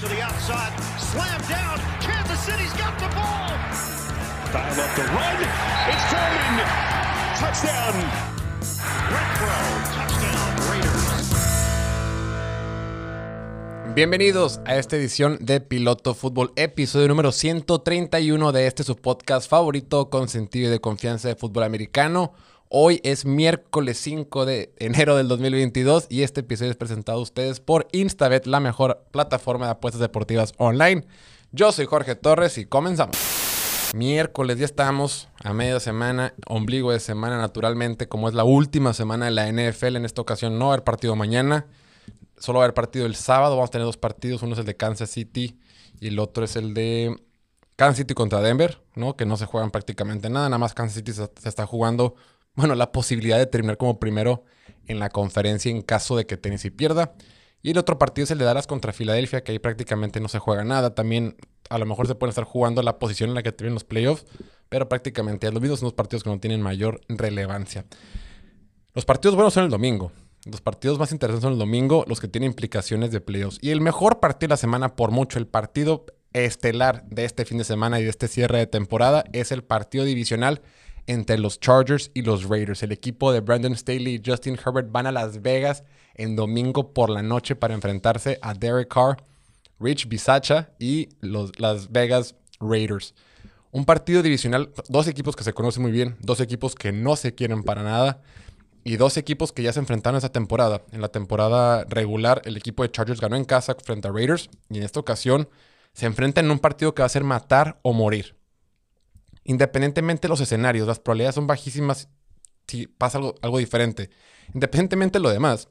to 0.00 0.06
the 0.06 0.22
outside, 0.22 0.72
down. 1.48 1.76
Kansas 2.00 2.38
City's 2.38 2.72
got 2.74 2.96
the 3.00 3.08
ball. 3.16 3.50
Dial 4.52 4.80
up 4.80 4.94
the 4.94 5.02
run. 5.02 5.42
It's. 5.90 6.04
Touchdown. 7.40 7.94
Touchdown. 9.94 10.58
Bienvenidos 13.96 14.60
a 14.64 14.76
esta 14.76 14.94
edición 14.96 15.38
de 15.40 15.60
Piloto 15.60 16.14
Fútbol, 16.14 16.52
episodio 16.54 17.08
número 17.08 17.32
131 17.32 18.52
de 18.52 18.68
este 18.68 18.84
su 18.84 18.94
podcast 18.94 19.50
favorito 19.50 20.10
con 20.10 20.28
sentido 20.28 20.70
de 20.70 20.78
confianza 20.78 21.26
de 21.26 21.34
fútbol 21.34 21.64
americano. 21.64 22.34
Hoy 22.70 23.00
es 23.02 23.24
miércoles 23.24 23.96
5 23.96 24.44
de 24.44 24.74
enero 24.76 25.16
del 25.16 25.26
2022 25.26 26.06
y 26.10 26.20
este 26.20 26.40
episodio 26.40 26.70
es 26.70 26.76
presentado 26.76 27.18
a 27.18 27.22
ustedes 27.22 27.60
por 27.60 27.88
Instabet, 27.92 28.44
la 28.44 28.60
mejor 28.60 29.06
plataforma 29.10 29.64
de 29.64 29.72
apuestas 29.72 30.02
deportivas 30.02 30.52
online. 30.58 31.06
Yo 31.50 31.72
soy 31.72 31.86
Jorge 31.86 32.14
Torres 32.14 32.58
y 32.58 32.66
comenzamos. 32.66 33.16
Miércoles, 33.94 34.58
ya 34.58 34.66
estamos 34.66 35.30
a 35.42 35.54
media 35.54 35.80
semana, 35.80 36.34
ombligo 36.46 36.92
de 36.92 37.00
semana 37.00 37.38
naturalmente, 37.38 38.06
como 38.06 38.28
es 38.28 38.34
la 38.34 38.44
última 38.44 38.92
semana 38.92 39.24
de 39.24 39.30
la 39.30 39.50
NFL. 39.50 39.96
En 39.96 40.04
esta 40.04 40.20
ocasión 40.20 40.58
no 40.58 40.66
va 40.66 40.72
a 40.72 40.74
haber 40.74 40.84
partido 40.84 41.16
mañana, 41.16 41.64
solo 42.36 42.58
va 42.58 42.64
a 42.64 42.66
haber 42.66 42.74
partido 42.74 43.06
el 43.06 43.14
sábado. 43.14 43.56
Vamos 43.56 43.68
a 43.68 43.72
tener 43.72 43.86
dos 43.86 43.96
partidos, 43.96 44.42
uno 44.42 44.52
es 44.52 44.58
el 44.58 44.66
de 44.66 44.76
Kansas 44.76 45.08
City 45.08 45.58
y 46.00 46.08
el 46.08 46.18
otro 46.18 46.44
es 46.44 46.54
el 46.54 46.74
de 46.74 47.16
Kansas 47.76 47.96
City 47.96 48.12
contra 48.12 48.42
Denver, 48.42 48.78
¿no? 48.94 49.16
Que 49.16 49.24
no 49.24 49.38
se 49.38 49.46
juegan 49.46 49.70
prácticamente 49.70 50.28
nada, 50.28 50.50
nada 50.50 50.58
más 50.58 50.74
Kansas 50.74 50.96
City 50.96 51.14
se, 51.14 51.30
se 51.40 51.48
está 51.48 51.64
jugando 51.64 52.14
bueno, 52.58 52.74
la 52.74 52.90
posibilidad 52.90 53.38
de 53.38 53.46
terminar 53.46 53.76
como 53.76 54.00
primero 54.00 54.42
en 54.88 54.98
la 54.98 55.10
conferencia 55.10 55.70
en 55.70 55.80
caso 55.80 56.16
de 56.16 56.26
que 56.26 56.36
Tennessee 56.36 56.70
pierda. 56.70 57.14
Y 57.62 57.70
el 57.70 57.78
otro 57.78 57.98
partido 57.98 58.24
es 58.24 58.32
el 58.32 58.38
de 58.38 58.44
Dallas 58.44 58.66
contra 58.66 58.92
Filadelfia, 58.92 59.44
que 59.44 59.52
ahí 59.52 59.60
prácticamente 59.60 60.18
no 60.18 60.26
se 60.26 60.40
juega 60.40 60.64
nada. 60.64 60.92
También 60.92 61.36
a 61.70 61.78
lo 61.78 61.86
mejor 61.86 62.08
se 62.08 62.16
pueden 62.16 62.30
estar 62.30 62.42
jugando 62.42 62.82
la 62.82 62.98
posición 62.98 63.28
en 63.30 63.36
la 63.36 63.44
que 63.44 63.52
tienen 63.52 63.74
los 63.74 63.84
playoffs, 63.84 64.26
pero 64.68 64.88
prácticamente 64.88 65.46
a 65.46 65.52
los 65.52 65.62
mismos 65.62 65.78
son 65.78 65.86
los 65.86 65.92
partidos 65.94 66.24
que 66.24 66.30
no 66.30 66.40
tienen 66.40 66.60
mayor 66.60 67.00
relevancia. 67.08 67.84
Los 68.92 69.04
partidos 69.04 69.36
buenos 69.36 69.54
son 69.54 69.62
el 69.62 69.70
domingo. 69.70 70.10
Los 70.44 70.60
partidos 70.60 70.98
más 70.98 71.12
interesantes 71.12 71.44
son 71.44 71.52
el 71.52 71.60
domingo, 71.60 72.04
los 72.08 72.18
que 72.18 72.26
tienen 72.26 72.50
implicaciones 72.50 73.12
de 73.12 73.20
playoffs. 73.20 73.58
Y 73.62 73.70
el 73.70 73.80
mejor 73.80 74.18
partido 74.18 74.48
de 74.48 74.52
la 74.54 74.56
semana, 74.56 74.96
por 74.96 75.12
mucho, 75.12 75.38
el 75.38 75.46
partido 75.46 76.06
estelar 76.32 77.04
de 77.04 77.24
este 77.24 77.44
fin 77.44 77.58
de 77.58 77.64
semana 77.64 78.00
y 78.00 78.02
de 78.02 78.10
este 78.10 78.26
cierre 78.26 78.58
de 78.58 78.66
temporada, 78.66 79.22
es 79.32 79.52
el 79.52 79.62
partido 79.62 80.04
divisional 80.04 80.60
entre 81.08 81.38
los 81.38 81.58
Chargers 81.58 82.10
y 82.14 82.22
los 82.22 82.44
Raiders. 82.44 82.82
El 82.82 82.92
equipo 82.92 83.32
de 83.32 83.40
Brandon 83.40 83.74
Staley 83.74 84.16
y 84.16 84.22
Justin 84.24 84.58
Herbert 84.64 84.92
van 84.92 85.06
a 85.06 85.12
Las 85.12 85.42
Vegas 85.42 85.82
en 86.14 86.36
domingo 86.36 86.92
por 86.92 87.10
la 87.10 87.22
noche 87.22 87.56
para 87.56 87.74
enfrentarse 87.74 88.38
a 88.42 88.54
Derek 88.54 88.92
Carr, 88.92 89.16
Rich 89.80 90.06
Bisacha 90.08 90.70
y 90.78 91.08
los 91.20 91.58
Las 91.58 91.90
Vegas 91.90 92.36
Raiders. 92.60 93.14
Un 93.70 93.84
partido 93.84 94.22
divisional, 94.22 94.70
dos 94.88 95.08
equipos 95.08 95.34
que 95.34 95.44
se 95.44 95.54
conocen 95.54 95.82
muy 95.82 95.92
bien, 95.92 96.16
dos 96.20 96.40
equipos 96.40 96.74
que 96.74 96.92
no 96.92 97.16
se 97.16 97.34
quieren 97.34 97.62
para 97.62 97.82
nada 97.82 98.20
y 98.84 98.96
dos 98.96 99.16
equipos 99.16 99.52
que 99.52 99.62
ya 99.62 99.72
se 99.72 99.80
enfrentaron 99.80 100.18
esa 100.18 100.30
temporada. 100.30 100.82
En 100.92 101.00
la 101.00 101.08
temporada 101.08 101.84
regular, 101.88 102.42
el 102.44 102.56
equipo 102.56 102.82
de 102.82 102.90
Chargers 102.90 103.20
ganó 103.20 103.36
en 103.36 103.44
casa 103.44 103.74
frente 103.82 104.08
a 104.08 104.12
Raiders 104.12 104.50
y 104.68 104.78
en 104.78 104.84
esta 104.84 105.00
ocasión 105.00 105.48
se 105.94 106.06
enfrentan 106.06 106.44
en 106.44 106.50
un 106.50 106.58
partido 106.58 106.94
que 106.94 107.02
va 107.02 107.06
a 107.06 107.10
ser 107.10 107.24
matar 107.24 107.78
o 107.82 107.94
morir 107.94 108.37
independientemente 109.48 110.22
de 110.22 110.28
los 110.28 110.40
escenarios, 110.40 110.86
las 110.86 111.00
probabilidades 111.00 111.34
son 111.34 111.46
bajísimas 111.46 112.08
si 112.68 112.86
pasa 112.86 113.18
algo, 113.18 113.34
algo 113.40 113.58
diferente. 113.58 114.10
Independientemente 114.54 115.18
de 115.18 115.22
lo 115.22 115.30
demás, 115.30 115.68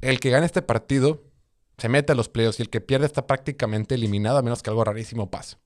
el 0.00 0.20
que 0.20 0.30
gane 0.30 0.46
este 0.46 0.62
partido 0.62 1.24
se 1.78 1.88
mete 1.88 2.12
a 2.12 2.14
los 2.14 2.28
playoffs 2.28 2.60
y 2.60 2.62
el 2.62 2.70
que 2.70 2.80
pierde 2.80 3.06
está 3.06 3.26
prácticamente 3.26 3.96
eliminado 3.96 4.38
a 4.38 4.42
menos 4.42 4.62
que 4.62 4.70
algo 4.70 4.84
rarísimo 4.84 5.30
pase. 5.30 5.56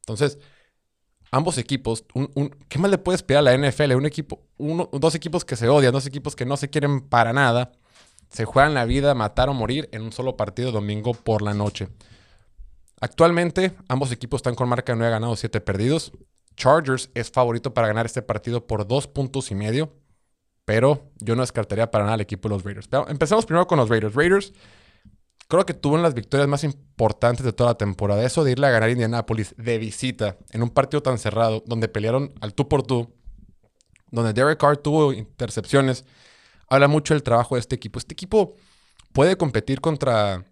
Entonces, 0.00 0.38
ambos 1.30 1.58
equipos, 1.58 2.04
¿qué 2.68 2.78
más 2.78 2.90
le 2.90 2.98
puede 2.98 3.16
esperar 3.16 3.46
a 3.46 3.54
la 3.54 3.68
NFL? 3.68 3.92
Un 3.92 4.06
equipo, 4.06 4.42
uno, 4.56 4.88
dos 4.90 5.14
equipos 5.14 5.44
que 5.44 5.56
se 5.56 5.68
odian, 5.68 5.92
dos 5.92 6.06
equipos 6.06 6.34
que 6.34 6.46
no 6.46 6.56
se 6.56 6.70
quieren 6.70 7.02
para 7.02 7.34
nada, 7.34 7.72
se 8.30 8.46
juegan 8.46 8.72
la 8.72 8.86
vida, 8.86 9.14
matar 9.14 9.50
o 9.50 9.54
morir 9.54 9.90
en 9.92 10.02
un 10.02 10.12
solo 10.12 10.38
partido 10.38 10.72
domingo 10.72 11.12
por 11.12 11.42
la 11.42 11.52
noche. 11.52 11.88
Actualmente, 13.00 13.74
ambos 13.88 14.10
equipos 14.10 14.38
están 14.38 14.54
con 14.54 14.70
marca 14.70 14.92
de 14.92 14.98
9 14.98 15.10
ganados, 15.10 15.40
7 15.40 15.60
perdidos. 15.60 16.12
Chargers 16.56 17.10
es 17.14 17.30
favorito 17.30 17.74
para 17.74 17.88
ganar 17.88 18.06
este 18.06 18.22
partido 18.22 18.66
por 18.66 18.86
dos 18.86 19.06
puntos 19.06 19.50
y 19.50 19.54
medio. 19.54 19.92
Pero 20.64 21.10
yo 21.20 21.36
no 21.36 21.42
descartaría 21.42 21.90
para 21.90 22.04
nada 22.04 22.14
al 22.14 22.20
equipo 22.20 22.48
de 22.48 22.54
los 22.54 22.64
Raiders. 22.64 22.88
Pero 22.88 23.08
empecemos 23.08 23.44
primero 23.44 23.66
con 23.66 23.78
los 23.78 23.88
Raiders. 23.88 24.14
Raiders 24.14 24.52
creo 25.48 25.66
que 25.66 25.74
tuvo 25.74 25.98
las 25.98 26.14
victorias 26.14 26.48
más 26.48 26.64
importantes 26.64 27.44
de 27.44 27.52
toda 27.52 27.70
la 27.70 27.78
temporada. 27.78 28.24
Eso 28.24 28.44
de 28.44 28.52
irle 28.52 28.66
a 28.66 28.70
ganar 28.70 28.88
a 28.88 28.92
Indianapolis 28.92 29.54
de 29.58 29.78
visita 29.78 30.38
en 30.50 30.62
un 30.62 30.70
partido 30.70 31.02
tan 31.02 31.18
cerrado, 31.18 31.62
donde 31.66 31.88
pelearon 31.88 32.32
al 32.40 32.54
tú 32.54 32.68
por 32.68 32.82
tú, 32.82 33.14
donde 34.10 34.32
Derek 34.32 34.58
Carr 34.58 34.78
tuvo 34.78 35.12
intercepciones. 35.12 36.04
Habla 36.68 36.88
mucho 36.88 37.14
del 37.14 37.22
trabajo 37.22 37.56
de 37.56 37.60
este 37.60 37.74
equipo. 37.74 37.98
Este 37.98 38.14
equipo 38.14 38.54
puede 39.12 39.36
competir 39.36 39.82
contra, 39.82 40.44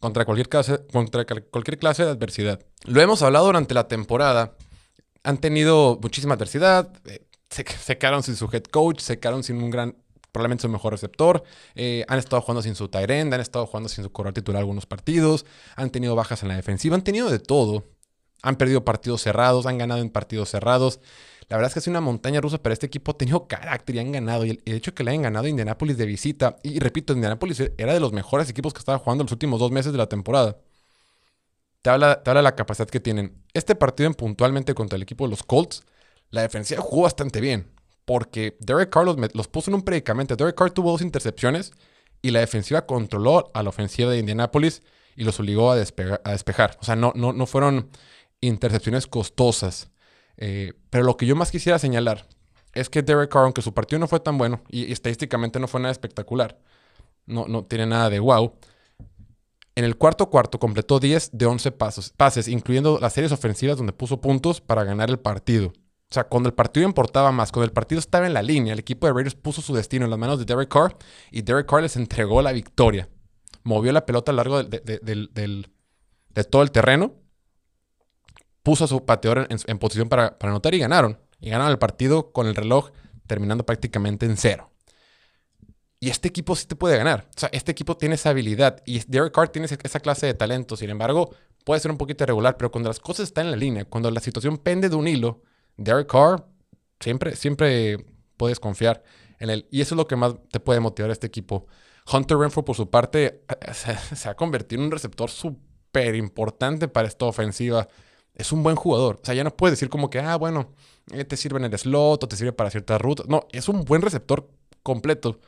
contra, 0.00 0.24
cualquier, 0.24 0.48
clase, 0.48 0.86
contra 0.90 1.26
cualquier 1.26 1.78
clase 1.78 2.04
de 2.04 2.10
adversidad. 2.10 2.60
Lo 2.84 3.00
hemos 3.02 3.22
hablado 3.22 3.46
durante 3.46 3.74
la 3.74 3.88
temporada 3.88 4.56
han 5.24 5.38
tenido 5.38 5.98
muchísima 6.00 6.34
adversidad. 6.34 6.92
Eh, 7.06 7.26
se, 7.50 7.64
quedaron 7.98 8.22
sin 8.22 8.36
su 8.36 8.48
head 8.52 8.64
coach, 8.64 9.00
se 9.00 9.18
quedaron 9.18 9.42
sin 9.42 9.62
un 9.62 9.70
gran, 9.70 9.96
probablemente 10.30 10.62
su 10.62 10.68
mejor 10.68 10.92
receptor. 10.92 11.42
Eh, 11.74 12.04
han 12.08 12.18
estado 12.18 12.42
jugando 12.42 12.62
sin 12.62 12.74
su 12.74 12.88
tight 12.88 13.10
end, 13.10 13.32
han 13.32 13.40
estado 13.40 13.66
jugando 13.66 13.88
sin 13.88 14.04
su 14.04 14.12
corredor 14.12 14.34
titular 14.34 14.60
algunos 14.60 14.86
partidos. 14.86 15.46
Han 15.76 15.90
tenido 15.90 16.14
bajas 16.14 16.42
en 16.42 16.48
la 16.50 16.56
defensiva, 16.56 16.94
han 16.94 17.02
tenido 17.02 17.30
de 17.30 17.38
todo. 17.38 17.84
Han 18.42 18.56
perdido 18.56 18.84
partidos 18.84 19.22
cerrados, 19.22 19.66
han 19.66 19.78
ganado 19.78 20.02
en 20.02 20.10
partidos 20.10 20.50
cerrados. 20.50 21.00
La 21.48 21.56
verdad 21.56 21.68
es 21.68 21.74
que 21.74 21.80
es 21.80 21.86
una 21.86 22.00
montaña 22.02 22.40
rusa, 22.40 22.62
pero 22.62 22.74
este 22.74 22.86
equipo 22.86 23.12
ha 23.12 23.18
tenido 23.18 23.46
carácter 23.48 23.96
y 23.96 23.98
han 24.00 24.12
ganado. 24.12 24.44
Y 24.44 24.60
el, 24.64 24.74
hecho 24.74 24.94
que 24.94 25.04
le 25.04 25.12
hayan 25.12 25.22
ganado 25.22 25.46
a 25.46 25.48
Indianapolis 25.48 25.96
de 25.96 26.04
visita, 26.04 26.56
y, 26.62 26.78
repito, 26.78 27.14
Indianapolis 27.14 27.62
era 27.78 27.94
de 27.94 28.00
los 28.00 28.12
mejores 28.12 28.50
equipos 28.50 28.74
que 28.74 28.80
estaba 28.80 28.98
jugando 28.98 29.24
los 29.24 29.32
últimos 29.32 29.60
dos 29.60 29.70
meses 29.70 29.92
de 29.92 29.98
la 29.98 30.08
temporada 30.08 30.58
te 31.84 31.90
habla, 31.90 32.22
de 32.24 32.42
la 32.42 32.56
capacidad 32.56 32.88
que 32.88 32.98
tienen. 32.98 33.44
Este 33.52 33.74
partido 33.74 34.06
en 34.06 34.14
puntualmente 34.14 34.72
contra 34.72 34.96
el 34.96 35.02
equipo 35.02 35.24
de 35.24 35.30
los 35.30 35.42
Colts, 35.42 35.84
la 36.30 36.40
defensiva 36.40 36.80
jugó 36.80 37.02
bastante 37.02 37.42
bien. 37.42 37.70
Porque 38.06 38.56
Derek 38.60 38.88
Carr 38.88 39.04
los, 39.04 39.48
puso 39.48 39.70
en 39.70 39.74
un 39.74 39.82
predicamento. 39.82 40.34
Derek 40.34 40.56
Carr 40.56 40.70
tuvo 40.70 40.92
dos 40.92 41.02
intercepciones 41.02 41.72
y 42.22 42.30
la 42.30 42.40
defensiva 42.40 42.86
controló 42.86 43.50
a 43.52 43.62
la 43.62 43.68
ofensiva 43.68 44.10
de 44.10 44.18
Indianapolis 44.18 44.82
y 45.14 45.24
los 45.24 45.38
obligó 45.38 45.72
a, 45.72 45.76
despejar. 45.76 46.78
O 46.80 46.84
sea, 46.84 46.96
no, 46.96 47.12
no, 47.14 47.34
no 47.34 47.44
fueron 47.44 47.90
intercepciones 48.40 49.06
costosas. 49.06 49.90
Eh, 50.38 50.72
pero 50.88 51.04
lo 51.04 51.18
que 51.18 51.26
yo 51.26 51.36
más 51.36 51.50
quisiera 51.50 51.78
señalar 51.78 52.26
es 52.72 52.88
que 52.88 53.02
Derek 53.02 53.30
Carr, 53.30 53.44
aunque 53.44 53.60
su 53.60 53.74
partido 53.74 53.98
no 53.98 54.08
fue 54.08 54.20
tan 54.20 54.38
bueno 54.38 54.62
y, 54.70 54.86
y 54.86 54.92
estadísticamente 54.92 55.60
no 55.60 55.68
fue 55.68 55.80
nada 55.80 55.92
espectacular, 55.92 56.58
no, 57.26 57.46
no 57.46 57.66
tiene 57.66 57.84
nada 57.84 58.08
de 58.08 58.20
wow 58.20 58.54
en 59.76 59.84
el 59.84 59.96
cuarto 59.96 60.30
cuarto 60.30 60.58
completó 60.58 61.00
10 61.00 61.30
de 61.32 61.46
11 61.46 61.72
pasos, 61.72 62.12
pases, 62.16 62.48
incluyendo 62.48 62.98
las 63.00 63.12
series 63.12 63.32
ofensivas 63.32 63.76
donde 63.76 63.92
puso 63.92 64.20
puntos 64.20 64.60
para 64.60 64.84
ganar 64.84 65.10
el 65.10 65.18
partido. 65.18 65.68
O 65.68 66.14
sea, 66.14 66.24
cuando 66.24 66.48
el 66.48 66.54
partido 66.54 66.86
importaba 66.86 67.32
más, 67.32 67.50
cuando 67.50 67.64
el 67.64 67.72
partido 67.72 67.98
estaba 67.98 68.26
en 68.26 68.34
la 68.34 68.42
línea, 68.42 68.72
el 68.72 68.78
equipo 68.78 69.06
de 69.06 69.12
Raiders 69.12 69.34
puso 69.34 69.62
su 69.62 69.74
destino 69.74 70.04
en 70.04 70.10
las 70.10 70.18
manos 70.18 70.38
de 70.38 70.44
Derek 70.44 70.68
Carr 70.68 70.96
y 71.32 71.42
Derek 71.42 71.68
Carr 71.68 71.82
les 71.82 71.96
entregó 71.96 72.40
la 72.40 72.52
victoria. 72.52 73.08
Movió 73.64 73.90
la 73.92 74.06
pelota 74.06 74.30
a 74.30 74.34
lo 74.34 74.36
largo 74.36 74.62
de, 74.62 75.64
todo 76.50 76.62
el 76.62 76.70
terreno, 76.70 77.14
puso 78.62 78.84
a 78.84 78.88
su 78.88 79.04
pateador 79.04 79.48
en, 79.50 79.78
posición 79.78 80.08
para 80.08 80.36
anotar 80.40 80.74
y 80.74 80.78
ganaron. 80.78 81.18
Y 81.40 81.50
ganaron 81.50 81.72
el 81.72 81.78
partido 81.78 82.30
con 82.30 82.46
el 82.46 82.54
reloj 82.54 82.90
terminando 83.26 83.66
prácticamente 83.66 84.26
en 84.26 84.36
cero. 84.36 84.70
Y 86.04 86.10
este 86.10 86.28
equipo 86.28 86.54
sí 86.54 86.66
te 86.66 86.76
puede 86.76 86.98
ganar. 86.98 87.30
O 87.34 87.40
sea, 87.40 87.48
este 87.50 87.72
equipo 87.72 87.96
tiene 87.96 88.16
esa 88.16 88.28
habilidad. 88.28 88.82
Y 88.84 89.00
Derek 89.06 89.32
Carr 89.32 89.48
tiene 89.48 89.66
esa 89.82 90.00
clase 90.00 90.26
de 90.26 90.34
talento. 90.34 90.76
Sin 90.76 90.90
embargo, 90.90 91.34
puede 91.64 91.80
ser 91.80 91.90
un 91.90 91.96
poquito 91.96 92.24
irregular. 92.24 92.58
Pero 92.58 92.70
cuando 92.70 92.90
las 92.90 93.00
cosas 93.00 93.28
están 93.28 93.46
en 93.46 93.52
la 93.52 93.56
línea, 93.56 93.86
cuando 93.86 94.10
la 94.10 94.20
situación 94.20 94.58
pende 94.58 94.90
de 94.90 94.96
un 94.96 95.08
hilo, 95.08 95.40
Derek 95.78 96.06
Carr 96.06 96.46
siempre, 97.00 97.34
siempre 97.36 98.04
puedes 98.36 98.60
confiar 98.60 99.02
en 99.38 99.48
él. 99.48 99.66
Y 99.70 99.80
eso 99.80 99.94
es 99.94 99.96
lo 99.96 100.06
que 100.06 100.14
más 100.14 100.34
te 100.50 100.60
puede 100.60 100.78
motivar 100.78 101.08
a 101.08 101.14
este 101.14 101.26
equipo. 101.26 101.68
Hunter 102.12 102.36
Renfro, 102.36 102.66
por 102.66 102.76
su 102.76 102.90
parte, 102.90 103.42
se, 103.72 104.28
ha 104.28 104.34
convertido 104.34 104.82
en 104.82 104.88
un 104.88 104.92
receptor 104.92 105.30
súper 105.30 106.16
importante 106.16 106.86
para 106.86 107.08
esta 107.08 107.24
ofensiva. 107.24 107.88
Es 108.34 108.52
un 108.52 108.62
buen 108.62 108.76
jugador. 108.76 109.20
O 109.22 109.24
sea, 109.24 109.34
ya 109.34 109.42
no 109.42 109.56
puedes 109.56 109.78
decir 109.78 109.88
como 109.88 110.10
que, 110.10 110.18
ah, 110.18 110.36
bueno, 110.36 110.74
eh, 111.12 111.24
te 111.24 111.38
sirve 111.38 111.60
en 111.60 111.64
el 111.64 111.78
slot 111.78 112.24
o 112.24 112.28
te 112.28 112.36
sirve 112.36 112.52
para 112.52 112.68
ciertas 112.68 113.00
rutas. 113.00 113.26
No, 113.26 113.46
es 113.52 113.70
un 113.70 113.86
buen 113.86 114.02
receptor 114.02 114.50
completo. 114.82 115.40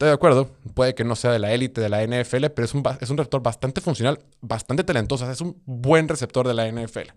Estoy 0.00 0.08
de 0.08 0.14
acuerdo, 0.14 0.48
puede 0.72 0.94
que 0.94 1.04
no 1.04 1.14
sea 1.14 1.30
de 1.30 1.38
la 1.38 1.52
élite 1.52 1.78
de 1.78 1.90
la 1.90 2.02
NFL, 2.02 2.46
pero 2.54 2.64
es 2.64 2.72
un, 2.72 2.82
es 3.02 3.10
un 3.10 3.18
receptor 3.18 3.42
bastante 3.42 3.82
funcional, 3.82 4.18
bastante 4.40 4.82
talentoso, 4.82 5.30
es 5.30 5.42
un 5.42 5.60
buen 5.66 6.08
receptor 6.08 6.48
de 6.48 6.54
la 6.54 6.66
NFL. 6.72 7.10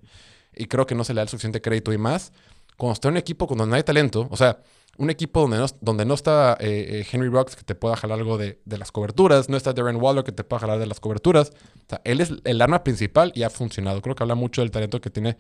Y 0.53 0.65
creo 0.65 0.85
que 0.85 0.94
no 0.94 1.06
se 1.06 1.13
le 1.13 1.19
da 1.19 1.21
el 1.21 1.30
suficiente 1.30 1.62
crédito 1.62 1.94
y 1.94 1.97
más. 1.97 2.33
Cuando 2.75 2.91
está 2.91 3.07
en 3.07 3.13
un 3.13 3.19
equipo 3.19 3.47
cuando 3.47 3.65
no 3.65 3.74
hay 3.74 3.83
talento, 3.83 4.27
o 4.30 4.35
sea, 4.35 4.59
un 4.97 5.09
equipo 5.09 5.39
donde 5.39 5.59
no, 5.59 5.65
donde 5.80 6.03
no 6.03 6.13
está 6.13 6.57
eh, 6.59 7.00
eh, 7.00 7.07
Henry 7.09 7.30
Rocks 7.30 7.56
que 7.56 7.63
te 7.63 7.74
pueda 7.74 7.95
jalar 7.95 8.19
algo 8.19 8.38
de, 8.38 8.59
de, 8.65 8.77
las 8.77 8.91
coberturas, 8.91 9.47
no 9.47 9.56
está 9.56 9.71
Darren 9.71 9.95
Waller 9.95 10.25
que 10.25 10.33
te 10.33 10.44
pueda 10.44 10.59
jalar 10.59 10.77
de 10.77 10.85
las 10.85 11.00
coberturas. 11.00 11.51
O 11.51 11.88
sea, 11.88 12.01
él 12.03 12.19
es 12.19 12.33
el 12.44 12.62
arma 12.62 12.83
principal 12.83 13.31
y 13.33 13.44
ha 13.44 13.50
funcionado. 13.50 14.01
Creo 14.01 14.13
que 14.13 14.24
habla 14.24 14.35
mucho 14.35 14.59
del 14.59 14.71
talento 14.71 15.00
que 15.00 15.09
tiene 15.09 15.38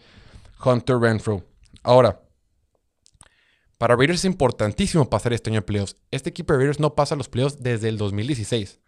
Hunter 0.63 0.97
Renfro. 0.97 1.43
Ahora, 1.83 2.21
para 3.83 3.97
Raiders 3.97 4.19
es 4.19 4.25
importantísimo 4.31 5.09
pasar 5.09 5.33
este 5.33 5.49
año 5.49 5.59
de 5.59 5.65
playoffs. 5.65 5.97
Este 6.09 6.29
equipo 6.29 6.53
de 6.53 6.59
Raiders 6.59 6.79
no 6.79 6.95
pasa 6.95 7.17
los 7.17 7.27
playoffs 7.27 7.61
desde 7.61 7.89
el 7.89 7.97
2016. 7.97 8.79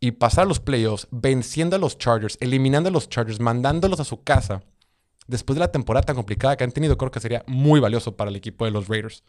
Y 0.00 0.12
pasar 0.12 0.46
los 0.46 0.60
playoffs 0.60 1.08
venciendo 1.10 1.76
a 1.76 1.78
los 1.78 1.98
Chargers, 1.98 2.38
eliminando 2.40 2.88
a 2.88 2.90
los 2.90 3.10
Chargers, 3.10 3.38
mandándolos 3.38 4.00
a 4.00 4.04
su 4.04 4.24
casa, 4.24 4.62
después 5.26 5.56
de 5.56 5.60
la 5.60 5.70
temporada 5.70 6.06
tan 6.06 6.16
complicada 6.16 6.56
que 6.56 6.64
han 6.64 6.72
tenido, 6.72 6.96
creo 6.96 7.10
que 7.10 7.20
sería 7.20 7.44
muy 7.46 7.80
valioso 7.80 8.16
para 8.16 8.30
el 8.30 8.36
equipo 8.36 8.64
de 8.64 8.70
los 8.70 8.88
Raiders. 8.88 9.24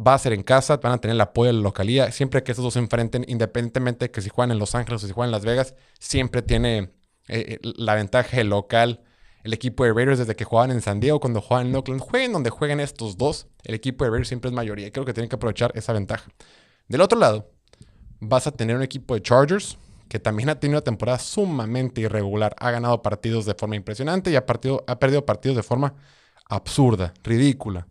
Va 0.00 0.14
a 0.14 0.18
ser 0.18 0.32
en 0.32 0.44
casa, 0.44 0.78
van 0.78 0.92
a 0.92 0.98
tener 0.98 1.14
el 1.14 1.20
apoyo 1.20 1.48
de 1.48 1.58
la 1.58 1.62
localidad. 1.62 2.10
Siempre 2.10 2.42
que 2.42 2.52
esos 2.52 2.64
dos 2.64 2.72
se 2.72 2.78
enfrenten, 2.78 3.26
independientemente 3.28 4.06
de 4.06 4.10
que 4.10 4.22
si 4.22 4.30
juegan 4.30 4.52
en 4.52 4.58
Los 4.58 4.74
Ángeles 4.74 5.04
o 5.04 5.08
si 5.08 5.12
juegan 5.12 5.28
en 5.28 5.32
Las 5.32 5.44
Vegas, 5.44 5.74
siempre 5.98 6.40
tiene 6.40 6.78
eh, 6.78 6.88
eh, 7.28 7.58
la 7.62 7.96
ventaja 7.96 8.42
local 8.44 9.02
el 9.42 9.52
equipo 9.52 9.84
de 9.84 9.92
Raiders 9.92 10.18
desde 10.18 10.36
que 10.36 10.44
jugaban 10.44 10.70
en 10.70 10.80
San 10.80 11.00
Diego, 11.00 11.20
cuando 11.20 11.40
juegan 11.40 11.68
en 11.68 11.74
Oakland, 11.76 12.00
jueguen 12.00 12.32
donde 12.32 12.50
jueguen 12.50 12.80
estos 12.80 13.16
dos, 13.16 13.46
el 13.64 13.74
equipo 13.74 14.04
de 14.04 14.10
Raiders 14.10 14.28
siempre 14.28 14.48
es 14.48 14.54
mayoría. 14.54 14.86
Y 14.86 14.90
creo 14.90 15.04
que 15.04 15.14
tienen 15.14 15.28
que 15.28 15.36
aprovechar 15.36 15.72
esa 15.74 15.92
ventaja. 15.92 16.30
Del 16.88 17.00
otro 17.00 17.18
lado, 17.18 17.50
vas 18.20 18.46
a 18.46 18.52
tener 18.52 18.76
un 18.76 18.82
equipo 18.82 19.14
de 19.14 19.22
Chargers 19.22 19.78
que 20.08 20.18
también 20.18 20.48
ha 20.48 20.58
tenido 20.58 20.78
una 20.78 20.84
temporada 20.84 21.18
sumamente 21.18 22.00
irregular. 22.00 22.54
Ha 22.58 22.70
ganado 22.70 23.00
partidos 23.00 23.46
de 23.46 23.54
forma 23.54 23.76
impresionante 23.76 24.30
y 24.30 24.36
ha, 24.36 24.44
ha 24.86 24.98
perdido 24.98 25.24
partidos 25.24 25.56
de 25.56 25.62
forma 25.62 25.94
absurda, 26.46 27.14
ridícula. 27.22 27.86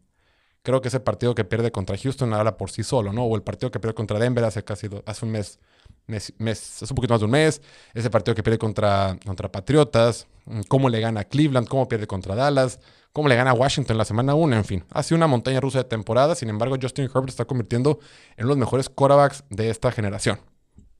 Creo 0.61 0.81
que 0.81 0.89
ese 0.89 0.99
partido 0.99 1.33
que 1.33 1.45
pierde 1.45 1.71
contra 1.71 1.97
Houston 1.97 2.33
habla 2.33 2.57
por 2.57 2.69
sí 2.69 2.83
solo, 2.83 3.13
¿no? 3.13 3.23
O 3.23 3.35
el 3.35 3.41
partido 3.41 3.71
que 3.71 3.79
pierde 3.79 3.95
contra 3.95 4.19
Denver 4.19 4.43
hace 4.43 4.63
casi 4.63 4.89
hace 5.05 5.25
un 5.25 5.31
mes 5.31 5.59
mes, 6.09 6.81
es 6.81 6.91
un 6.91 6.95
poquito 6.95 7.13
más 7.13 7.21
de 7.21 7.25
un 7.25 7.31
mes, 7.31 7.61
ese 7.93 8.09
partido 8.09 8.35
que 8.35 8.43
pierde 8.43 8.57
contra, 8.57 9.17
contra 9.25 9.51
Patriotas, 9.51 10.27
mm, 10.45 10.61
cómo 10.67 10.89
le 10.89 10.99
gana 10.99 11.21
a 11.21 11.23
Cleveland, 11.23 11.67
cómo 11.67 11.87
pierde 11.87 12.07
contra 12.07 12.35
Dallas, 12.35 12.79
cómo 13.13 13.29
le 13.29 13.35
gana 13.35 13.51
a 13.51 13.53
Washington 13.53 13.97
la 13.97 14.05
semana 14.05 14.35
1, 14.35 14.55
en 14.55 14.65
fin. 14.65 14.83
Ha 14.91 15.03
sido 15.03 15.17
una 15.17 15.27
montaña 15.27 15.59
rusa 15.59 15.79
de 15.79 15.83
temporada, 15.85 16.35
sin 16.35 16.49
embargo 16.49 16.75
Justin 16.81 17.05
Herbert 17.05 17.29
está 17.29 17.45
convirtiendo 17.45 17.99
en 18.37 18.45
uno 18.45 18.55
de 18.55 18.59
los 18.59 18.67
mejores 18.67 18.89
quarterbacks 18.89 19.43
de 19.49 19.69
esta 19.69 19.91
generación. 19.91 20.39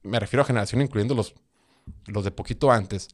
Me 0.03 0.19
refiero 0.19 0.43
a 0.43 0.45
generación 0.45 0.81
incluyendo 0.81 1.15
los, 1.15 1.33
los 2.07 2.23
de 2.23 2.31
poquito 2.31 2.71
antes. 2.71 3.09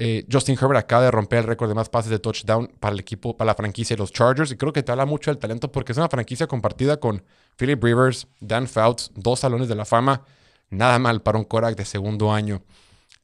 Eh, 0.00 0.24
Justin 0.30 0.56
Herbert 0.56 0.78
acaba 0.78 1.02
de 1.02 1.10
romper 1.10 1.40
el 1.40 1.44
récord 1.46 1.68
de 1.68 1.74
más 1.74 1.88
pases 1.88 2.08
de 2.08 2.20
touchdown 2.20 2.70
para 2.78 2.94
el 2.94 3.00
equipo, 3.00 3.36
para 3.36 3.46
la 3.46 3.54
franquicia 3.56 3.96
de 3.96 3.98
los 3.98 4.12
Chargers. 4.12 4.52
Y 4.52 4.56
creo 4.56 4.72
que 4.72 4.84
te 4.84 4.92
habla 4.92 5.06
mucho 5.06 5.32
del 5.32 5.38
talento 5.38 5.72
porque 5.72 5.90
es 5.90 5.98
una 5.98 6.08
franquicia 6.08 6.46
compartida 6.46 7.00
con 7.00 7.24
Philip 7.56 7.82
Rivers, 7.82 8.28
Dan 8.38 8.68
Fouts, 8.68 9.10
dos 9.16 9.40
salones 9.40 9.66
de 9.66 9.74
la 9.74 9.84
fama. 9.84 10.22
Nada 10.70 10.98
mal 10.98 11.22
para 11.22 11.38
un 11.38 11.44
Korak 11.44 11.76
de 11.76 11.84
segundo 11.84 12.32
año. 12.32 12.62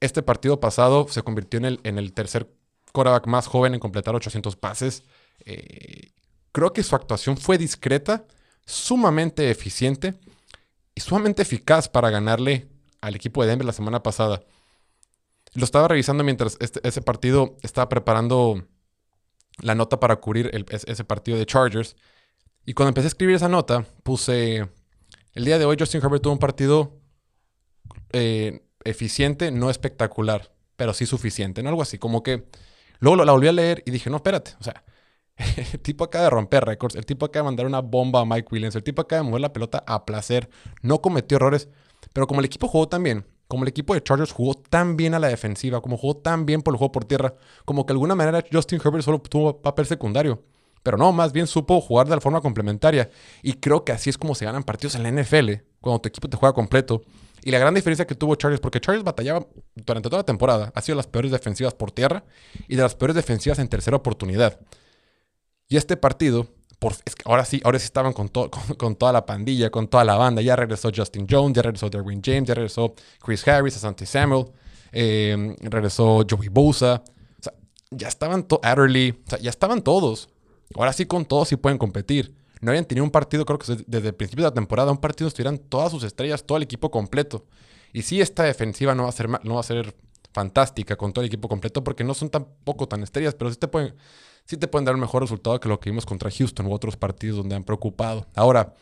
Este 0.00 0.22
partido 0.22 0.60
pasado 0.60 1.06
se 1.08 1.22
convirtió 1.22 1.60
en 1.60 1.98
el, 1.98 2.12
tercer 2.12 2.50
Korak 2.92 3.26
más 3.26 3.46
joven 3.46 3.74
en 3.74 3.80
completar 3.80 4.14
800 4.14 4.56
pases. 4.56 5.02
Eh, 5.44 6.12
creo 6.52 6.72
que 6.72 6.82
su 6.82 6.94
actuación 6.96 7.36
fue 7.36 7.58
discreta, 7.58 8.24
sumamente 8.66 9.50
eficiente 9.50 10.14
y 10.94 11.00
sumamente 11.00 11.42
eficaz 11.42 11.88
para 11.88 12.10
ganarle 12.10 12.68
al 13.00 13.14
equipo 13.14 13.42
de 13.42 13.48
Denver 13.48 13.66
la 13.66 13.72
semana 13.72 14.02
pasada. 14.02 14.42
Lo 15.54 15.64
estaba 15.64 15.88
revisando 15.88 16.24
mientras 16.24 16.56
este, 16.60 16.86
ese 16.86 17.02
partido 17.02 17.56
estaba 17.62 17.88
preparando 17.88 18.66
la 19.60 19.74
nota 19.74 20.00
para 20.00 20.16
cubrir 20.16 20.50
ese 20.68 21.04
partido 21.04 21.38
de 21.38 21.46
Chargers. 21.46 21.96
Y 22.66 22.74
cuando 22.74 22.88
empecé 22.88 23.06
a 23.06 23.08
escribir 23.08 23.36
esa 23.36 23.48
nota, 23.48 23.84
puse, 24.02 24.68
el 25.34 25.44
día 25.44 25.58
de 25.58 25.64
hoy 25.64 25.76
Justin 25.78 26.00
Herbert 26.02 26.22
tuvo 26.22 26.32
un 26.32 26.38
partido 26.38 27.03
eh, 28.14 28.62
eficiente, 28.84 29.50
no 29.50 29.70
espectacular, 29.70 30.52
pero 30.76 30.94
sí 30.94 31.04
suficiente, 31.04 31.62
¿no? 31.62 31.68
Algo 31.68 31.82
así, 31.82 31.98
como 31.98 32.22
que 32.22 32.48
luego 33.00 33.24
la 33.24 33.32
volví 33.32 33.48
a 33.48 33.52
leer 33.52 33.82
y 33.86 33.90
dije, 33.90 34.08
no, 34.08 34.16
espérate, 34.16 34.52
o 34.60 34.62
sea, 34.62 34.84
el 35.56 35.80
tipo 35.80 36.04
acaba 36.04 36.24
de 36.24 36.30
romper 36.30 36.64
récords, 36.64 36.94
el 36.94 37.04
tipo 37.04 37.26
acaba 37.26 37.42
de 37.42 37.48
mandar 37.48 37.66
una 37.66 37.80
bomba 37.80 38.20
a 38.20 38.24
Mike 38.24 38.48
Williams, 38.52 38.76
el 38.76 38.84
tipo 38.84 39.02
acaba 39.02 39.22
de 39.22 39.28
mover 39.28 39.40
la 39.40 39.52
pelota 39.52 39.82
a 39.86 40.04
placer, 40.06 40.48
no 40.82 41.02
cometió 41.02 41.36
errores, 41.36 41.68
pero 42.12 42.26
como 42.28 42.40
el 42.40 42.46
equipo 42.46 42.68
jugó 42.68 42.88
tan 42.88 43.02
bien, 43.02 43.26
como 43.48 43.64
el 43.64 43.68
equipo 43.68 43.94
de 43.94 44.02
Chargers 44.02 44.32
jugó 44.32 44.54
tan 44.54 44.96
bien 44.96 45.14
a 45.14 45.18
la 45.18 45.28
defensiva, 45.28 45.80
como 45.80 45.96
jugó 45.96 46.16
tan 46.16 46.46
bien 46.46 46.62
por 46.62 46.74
el 46.74 46.78
juego 46.78 46.92
por 46.92 47.04
tierra, 47.04 47.34
como 47.64 47.84
que 47.84 47.92
de 47.92 47.96
alguna 47.96 48.14
manera 48.14 48.44
Justin 48.50 48.80
Herbert 48.84 49.04
solo 49.04 49.20
tuvo 49.20 49.60
papel 49.60 49.86
secundario. 49.86 50.42
Pero 50.84 50.98
no, 50.98 51.12
más 51.12 51.32
bien 51.32 51.46
supo 51.46 51.80
jugar 51.80 52.06
de 52.06 52.14
la 52.14 52.20
forma 52.20 52.42
complementaria. 52.42 53.10
Y 53.42 53.54
creo 53.54 53.84
que 53.84 53.92
así 53.92 54.10
es 54.10 54.18
como 54.18 54.34
se 54.34 54.44
ganan 54.44 54.62
partidos 54.62 54.94
en 54.94 55.02
la 55.02 55.10
NFL, 55.10 55.62
cuando 55.80 56.02
tu 56.02 56.08
equipo 56.10 56.28
te 56.28 56.36
juega 56.36 56.52
completo. 56.52 57.02
Y 57.46 57.50
la 57.50 57.58
gran 57.58 57.74
diferencia 57.74 58.06
que 58.06 58.14
tuvo 58.14 58.36
Chargers, 58.36 58.58
porque 58.58 58.80
Chargers 58.80 59.04
batallaba 59.04 59.46
durante 59.74 60.08
toda 60.08 60.20
la 60.20 60.24
temporada, 60.24 60.72
ha 60.74 60.80
sido 60.80 60.96
las 60.96 61.06
peores 61.06 61.30
defensivas 61.30 61.74
por 61.74 61.92
tierra 61.92 62.24
y 62.68 62.76
de 62.76 62.82
las 62.82 62.94
peores 62.94 63.14
defensivas 63.14 63.58
en 63.58 63.68
tercera 63.68 63.98
oportunidad. 63.98 64.58
Y 65.68 65.76
este 65.76 65.98
partido, 65.98 66.48
ahora 67.26 67.44
sí, 67.44 67.60
ahora 67.62 67.78
sí 67.78 67.84
estaban 67.84 68.12
con, 68.14 68.28
con, 68.28 68.96
toda 68.96 69.12
la 69.12 69.26
pandilla, 69.26 69.68
con 69.68 69.88
toda 69.88 70.04
la 70.04 70.14
banda. 70.16 70.40
Ya 70.40 70.56
regresó 70.56 70.90
Justin 70.94 71.26
Jones, 71.28 71.54
ya 71.54 71.60
regresó 71.60 71.90
Derwin 71.90 72.22
James, 72.24 72.48
ya 72.48 72.54
regresó 72.54 72.94
Chris 73.22 73.46
Harris, 73.46 73.76
Asante 73.76 74.06
Samuel, 74.06 74.46
eh, 74.90 75.54
regresó 75.60 76.24
Joey 76.28 76.48
Bosa. 76.48 77.02
Ya 77.90 78.08
estaban 78.08 78.44
todos, 78.44 78.64
Adderley, 78.64 79.22
o 79.30 79.36
ya 79.36 79.50
estaban 79.50 79.82
todos. 79.82 80.30
Ahora 80.74 80.94
sí 80.94 81.04
con 81.04 81.26
todos 81.26 81.48
sí 81.48 81.56
pueden 81.56 81.76
competir 81.76 82.34
no 82.64 82.70
habían 82.70 82.86
tenido 82.86 83.04
un 83.04 83.10
partido, 83.10 83.44
creo 83.44 83.58
que 83.58 83.84
desde 83.86 84.08
el 84.08 84.14
principio 84.14 84.44
de 84.44 84.50
la 84.50 84.54
temporada, 84.54 84.90
un 84.90 84.98
partido 84.98 85.28
estuvieran 85.28 85.58
todas 85.58 85.92
sus 85.92 86.02
estrellas, 86.02 86.44
todo 86.44 86.56
el 86.56 86.64
equipo 86.64 86.90
completo. 86.90 87.44
Y 87.92 88.02
sí, 88.02 88.20
esta 88.20 88.42
defensiva 88.42 88.94
no 88.94 89.04
va 89.04 89.10
a 89.10 89.12
ser, 89.12 89.28
no 89.28 89.54
va 89.54 89.60
a 89.60 89.64
ser 89.64 89.94
fantástica 90.32 90.96
con 90.96 91.12
todo 91.12 91.22
el 91.22 91.28
equipo 91.28 91.48
completo 91.48 91.84
porque 91.84 92.02
no 92.02 92.14
son 92.14 92.30
tampoco 92.30 92.88
tan 92.88 93.02
estrellas, 93.02 93.34
pero 93.34 93.50
sí 93.50 93.56
te 93.56 93.68
pueden, 93.68 93.94
sí 94.46 94.56
te 94.56 94.66
pueden 94.66 94.86
dar 94.86 94.94
un 94.94 95.00
mejor 95.02 95.22
resultado 95.22 95.60
que 95.60 95.68
lo 95.68 95.78
que 95.78 95.90
vimos 95.90 96.06
contra 96.06 96.30
Houston 96.30 96.66
u 96.66 96.72
otros 96.72 96.96
partidos 96.96 97.36
donde 97.36 97.54
han 97.54 97.64
preocupado. 97.64 98.26
Ahora, 98.34 98.74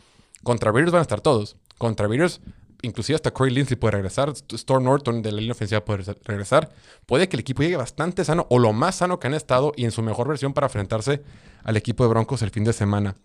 contra 0.45 0.71
Bears 0.71 0.93
van 0.93 1.01
a 1.01 1.03
estar 1.03 1.21
todos. 1.21 1.57
Contra 1.77 2.07
Bears, 2.07 2.41
inclusive 2.83 3.17
hasta 3.17 3.33
Corey 3.33 3.53
Lindsey 3.53 3.77
puede 3.77 3.93
regresar, 3.93 4.33
Storm 4.53 4.85
Norton 4.85 5.23
de 5.23 5.33
la 5.33 5.39
línea 5.39 5.53
ofensiva 5.53 5.85
puede 5.85 6.05
regresar. 6.23 6.71
Puede 7.05 7.29
que 7.29 7.37
el 7.37 7.41
equipo 7.41 7.63
llegue 7.63 7.77
bastante 7.77 8.25
sano 8.25 8.47
o 8.49 8.59
lo 8.59 8.73
más 8.73 8.97
sano 8.97 9.19
que 9.19 9.27
han 9.27 9.35
estado 9.35 9.73
y 9.77 9.85
en 9.85 9.91
su 9.91 10.03
mejor 10.03 10.29
versión 10.29 10.55
para 10.55 10.69
enfrentarse 10.69 11.23
al 11.65 11.77
equipo 11.77 12.05
de 12.05 12.11
Broncos 12.11 12.43
el 12.43 12.51
fin 12.51 12.65
de 12.65 12.73
semana. 12.73 13.17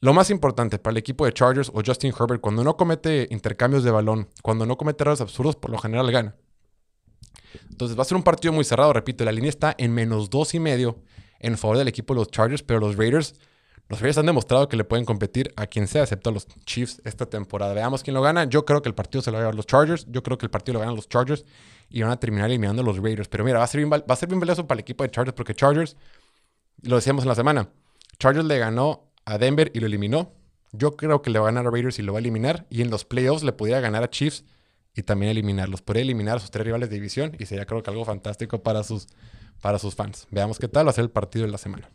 Lo 0.00 0.12
más 0.12 0.30
importante 0.30 0.78
para 0.78 0.92
el 0.92 0.98
equipo 0.98 1.24
de 1.24 1.32
Chargers 1.32 1.70
o 1.72 1.82
Justin 1.84 2.12
Herbert, 2.18 2.40
cuando 2.40 2.62
no 2.62 2.76
comete 2.76 3.28
intercambios 3.30 3.82
de 3.82 3.90
balón, 3.90 4.28
cuando 4.42 4.66
no 4.66 4.76
comete 4.76 5.02
errores 5.02 5.22
absurdos, 5.22 5.56
por 5.56 5.70
lo 5.70 5.78
general 5.78 6.10
gana. 6.10 6.36
Entonces 7.70 7.96
va 7.98 8.02
a 8.02 8.04
ser 8.04 8.16
un 8.16 8.22
partido 8.22 8.52
muy 8.52 8.64
cerrado, 8.64 8.92
repito, 8.92 9.24
la 9.24 9.32
línea 9.32 9.48
está 9.48 9.74
en 9.78 9.94
menos 9.94 10.28
dos 10.28 10.54
y 10.54 10.60
medio 10.60 10.98
en 11.40 11.56
favor 11.56 11.78
del 11.78 11.88
equipo 11.88 12.14
de 12.14 12.20
los 12.20 12.30
Chargers, 12.30 12.62
pero 12.62 12.80
los 12.80 12.96
Raiders, 12.96 13.34
los 13.88 14.00
Raiders 14.00 14.18
han 14.18 14.26
demostrado 14.26 14.68
que 14.68 14.76
le 14.76 14.84
pueden 14.84 15.06
competir 15.06 15.52
a 15.56 15.66
quien 15.66 15.86
sea, 15.86 16.02
excepto 16.02 16.30
a 16.30 16.32
los 16.32 16.46
Chiefs 16.66 17.00
esta 17.04 17.26
temporada. 17.26 17.72
Veamos 17.72 18.02
quién 18.02 18.14
lo 18.14 18.22
gana. 18.22 18.44
Yo 18.44 18.64
creo 18.64 18.82
que 18.82 18.88
el 18.88 18.94
partido 18.94 19.22
se 19.22 19.30
lo 19.30 19.36
va 19.36 19.40
a 19.40 19.42
llevar 19.44 19.54
los 19.54 19.66
Chargers, 19.66 20.06
yo 20.10 20.22
creo 20.22 20.36
que 20.36 20.46
el 20.46 20.50
partido 20.50 20.74
lo 20.74 20.80
ganan 20.80 20.96
los 20.96 21.08
Chargers 21.08 21.44
y 21.88 22.02
van 22.02 22.10
a 22.10 22.18
terminar 22.18 22.50
eliminando 22.50 22.82
a 22.82 22.84
los 22.84 22.98
Raiders. 22.98 23.28
Pero 23.28 23.44
mira, 23.44 23.58
va 23.58 23.64
a 23.64 23.68
ser 23.68 23.80
bien, 23.80 23.90
va 23.90 24.02
a 24.06 24.16
ser 24.16 24.28
bien 24.28 24.40
valioso 24.40 24.66
para 24.66 24.76
el 24.76 24.80
equipo 24.80 25.04
de 25.04 25.10
Chargers 25.10 25.34
porque 25.34 25.54
Chargers, 25.54 25.96
lo 26.82 26.96
decíamos 26.96 27.24
en 27.24 27.28
la 27.28 27.34
semana, 27.34 27.70
Chargers 28.18 28.46
le 28.46 28.58
ganó 28.58 29.12
a 29.26 29.38
Denver 29.38 29.70
y 29.74 29.80
lo 29.80 29.86
eliminó. 29.86 30.32
Yo 30.72 30.96
creo 30.96 31.20
que 31.20 31.30
le 31.30 31.38
va 31.38 31.46
a 31.48 31.52
ganar 31.52 31.66
a 31.66 31.70
Raiders 31.70 31.98
y 31.98 32.02
lo 32.02 32.12
va 32.12 32.18
a 32.18 32.20
eliminar. 32.20 32.64
Y 32.70 32.82
en 32.82 32.90
los 32.90 33.04
playoffs 33.04 33.42
le 33.42 33.52
pudiera 33.52 33.80
ganar 33.80 34.02
a 34.02 34.10
Chiefs 34.10 34.44
y 34.94 35.02
también 35.02 35.30
eliminarlos. 35.30 35.82
Podría 35.82 36.02
eliminar 36.02 36.38
a 36.38 36.40
sus 36.40 36.50
tres 36.50 36.64
rivales 36.64 36.88
de 36.88 36.94
división 36.94 37.36
y 37.38 37.46
sería 37.46 37.66
creo 37.66 37.82
que 37.82 37.90
algo 37.90 38.04
fantástico 38.04 38.62
para 38.62 38.82
sus, 38.82 39.08
para 39.60 39.78
sus 39.78 39.94
fans. 39.94 40.26
Veamos 40.30 40.58
qué 40.58 40.68
tal 40.68 40.86
va 40.86 40.90
a 40.90 40.94
ser 40.94 41.04
el 41.04 41.10
partido 41.10 41.44
de 41.44 41.52
la 41.52 41.58
semana. 41.58 41.90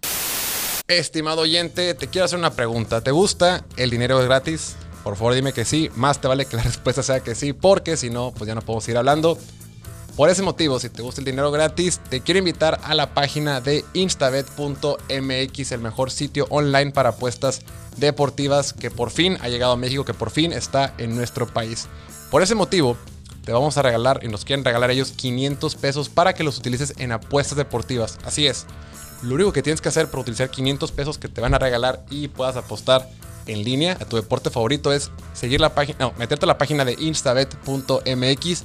Estimado 0.88 1.42
oyente, 1.42 1.94
te 1.94 2.08
quiero 2.08 2.26
hacer 2.26 2.38
una 2.38 2.52
pregunta. 2.52 3.02
¿Te 3.02 3.12
gusta 3.12 3.66
el 3.78 3.90
dinero 3.90 4.20
gratis? 4.20 4.76
Por 5.04 5.16
favor 5.16 5.34
dime 5.34 5.54
que 5.54 5.64
sí. 5.64 5.90
Más 5.96 6.20
te 6.20 6.28
vale 6.28 6.46
que 6.46 6.58
la 6.58 6.64
respuesta 6.72 7.02
sea 7.02 7.22
que 7.22 7.34
sí, 7.34 7.54
porque 7.54 7.98
si 7.98 8.10
no, 8.10 8.32
pues 8.32 8.48
ya 8.48 8.56
no 8.56 8.62
podemos 8.62 8.88
ir 8.90 8.98
hablando. 8.98 9.38
Por 10.15 10.30
ese 10.30 10.44
motivo, 10.44 10.77
si 10.80 10.89
te 10.89 11.01
gusta 11.01 11.22
el 11.22 11.25
dinero 11.25 11.51
gratis, 11.51 12.01
te 12.10 12.20
quiero 12.20 12.39
invitar 12.39 12.82
a 12.84 12.96
la 12.96 13.13
página 13.13 13.62
de 13.62 13.86
instabet.mx, 13.94 15.72
el 15.72 15.80
mejor 15.80 16.12
sitio 16.12 16.48
online 16.50 16.91
para 16.91 17.10
apuestas 17.10 17.62
deportivas 17.96 18.74
que 18.74 18.91
por 18.91 19.10
fin 19.10 19.38
ha 19.41 19.48
llegado 19.48 19.72
a 19.72 19.77
México, 19.77 20.03
que 20.03 20.13
por 20.13 20.30
fin 20.30 20.51
está 20.51 20.94
en 20.98 21.15
nuestro 21.15 21.48
país. 21.48 21.88
Por 22.30 22.44
ese 22.44 22.56
motivo, 22.56 22.98
te 23.46 23.53
vamos 23.53 23.77
a 23.77 23.82
regalar 23.82 24.20
y 24.22 24.27
nos 24.27 24.44
quieren 24.44 24.65
regalar 24.65 24.91
ellos 24.91 25.13
500 25.13 25.75
pesos 25.75 26.10
para 26.10 26.34
que 26.34 26.44
los 26.44 26.58
utilices 26.58 26.94
en 26.98 27.13
apuestas 27.13 27.58
deportivas. 27.58 28.20
Así 28.25 28.48
es. 28.48 28.65
Lo 29.24 29.36
único 29.36 29.53
que 29.53 29.63
tienes 29.63 29.80
que 29.80 29.89
hacer 29.89 30.10
para 30.10 30.22
utilizar 30.22 30.50
500 30.50 30.91
pesos 30.91 31.18
que 31.18 31.30
te 31.30 31.39
van 31.39 31.53
a 31.53 31.60
regalar 31.60 32.03
y 32.10 32.27
puedas 32.27 32.58
apostar 32.58 33.08
en 33.48 33.63
línea 33.63 33.98
a 34.00 34.06
tu 34.06 34.18
deporte 34.18 34.50
favorito 34.50 34.91
es 34.91 35.10
seguir 35.34 35.62
la 35.62 35.74
página, 35.74 35.98
no, 36.00 36.13
meterte 36.18 36.46
a 36.46 36.48
la 36.48 36.58
página 36.58 36.86
de 36.86 36.96
instabet.mx 37.00 38.63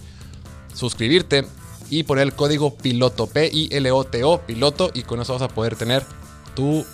suscribirte 0.77 1.47
y 1.91 2.03
poner 2.03 2.25
el 2.25 2.35
código 2.35 2.75
piloto, 2.75 3.27
P-I-L-O-T-O, 3.27 4.41
piloto, 4.43 4.91
y 4.95 5.03
con 5.03 5.21
eso 5.21 5.33
vas 5.33 5.43
a 5.43 5.49
poder 5.49 5.77
tener 5.77 6.05
tu 6.55 6.85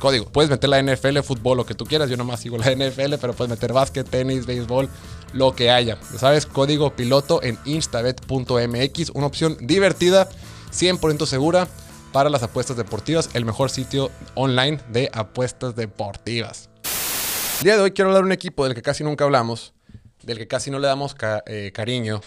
código. 0.00 0.26
Puedes 0.26 0.50
meter 0.50 0.70
la 0.70 0.82
NFL, 0.82 1.18
fútbol, 1.20 1.58
lo 1.58 1.66
que 1.66 1.74
tú 1.74 1.84
quieras. 1.84 2.10
Yo 2.10 2.16
nomás 2.16 2.40
sigo 2.40 2.58
la 2.58 2.70
NFL, 2.74 3.14
pero 3.20 3.34
puedes 3.34 3.50
meter 3.50 3.72
básquet, 3.72 4.08
tenis, 4.08 4.46
béisbol, 4.46 4.88
lo 5.32 5.54
que 5.54 5.70
haya. 5.70 5.98
Ya 6.12 6.18
sabes, 6.18 6.46
código 6.46 6.96
piloto 6.96 7.42
en 7.42 7.58
instabet.mx. 7.64 9.10
Una 9.14 9.26
opción 9.26 9.56
divertida, 9.60 10.28
100% 10.72 11.26
segura 11.26 11.68
para 12.12 12.30
las 12.30 12.42
apuestas 12.42 12.76
deportivas. 12.76 13.30
El 13.34 13.44
mejor 13.44 13.70
sitio 13.70 14.10
online 14.34 14.80
de 14.90 15.10
apuestas 15.12 15.76
deportivas. 15.76 16.70
El 17.58 17.64
día 17.64 17.76
de 17.76 17.82
hoy 17.82 17.90
quiero 17.90 18.08
hablar 18.08 18.22
de 18.22 18.26
un 18.26 18.32
equipo 18.32 18.64
del 18.64 18.74
que 18.74 18.82
casi 18.82 19.04
nunca 19.04 19.24
hablamos, 19.24 19.74
del 20.22 20.38
que 20.38 20.48
casi 20.48 20.70
no 20.70 20.78
le 20.78 20.86
damos 20.86 21.14
eh, 21.46 21.72
cariño. 21.74 22.20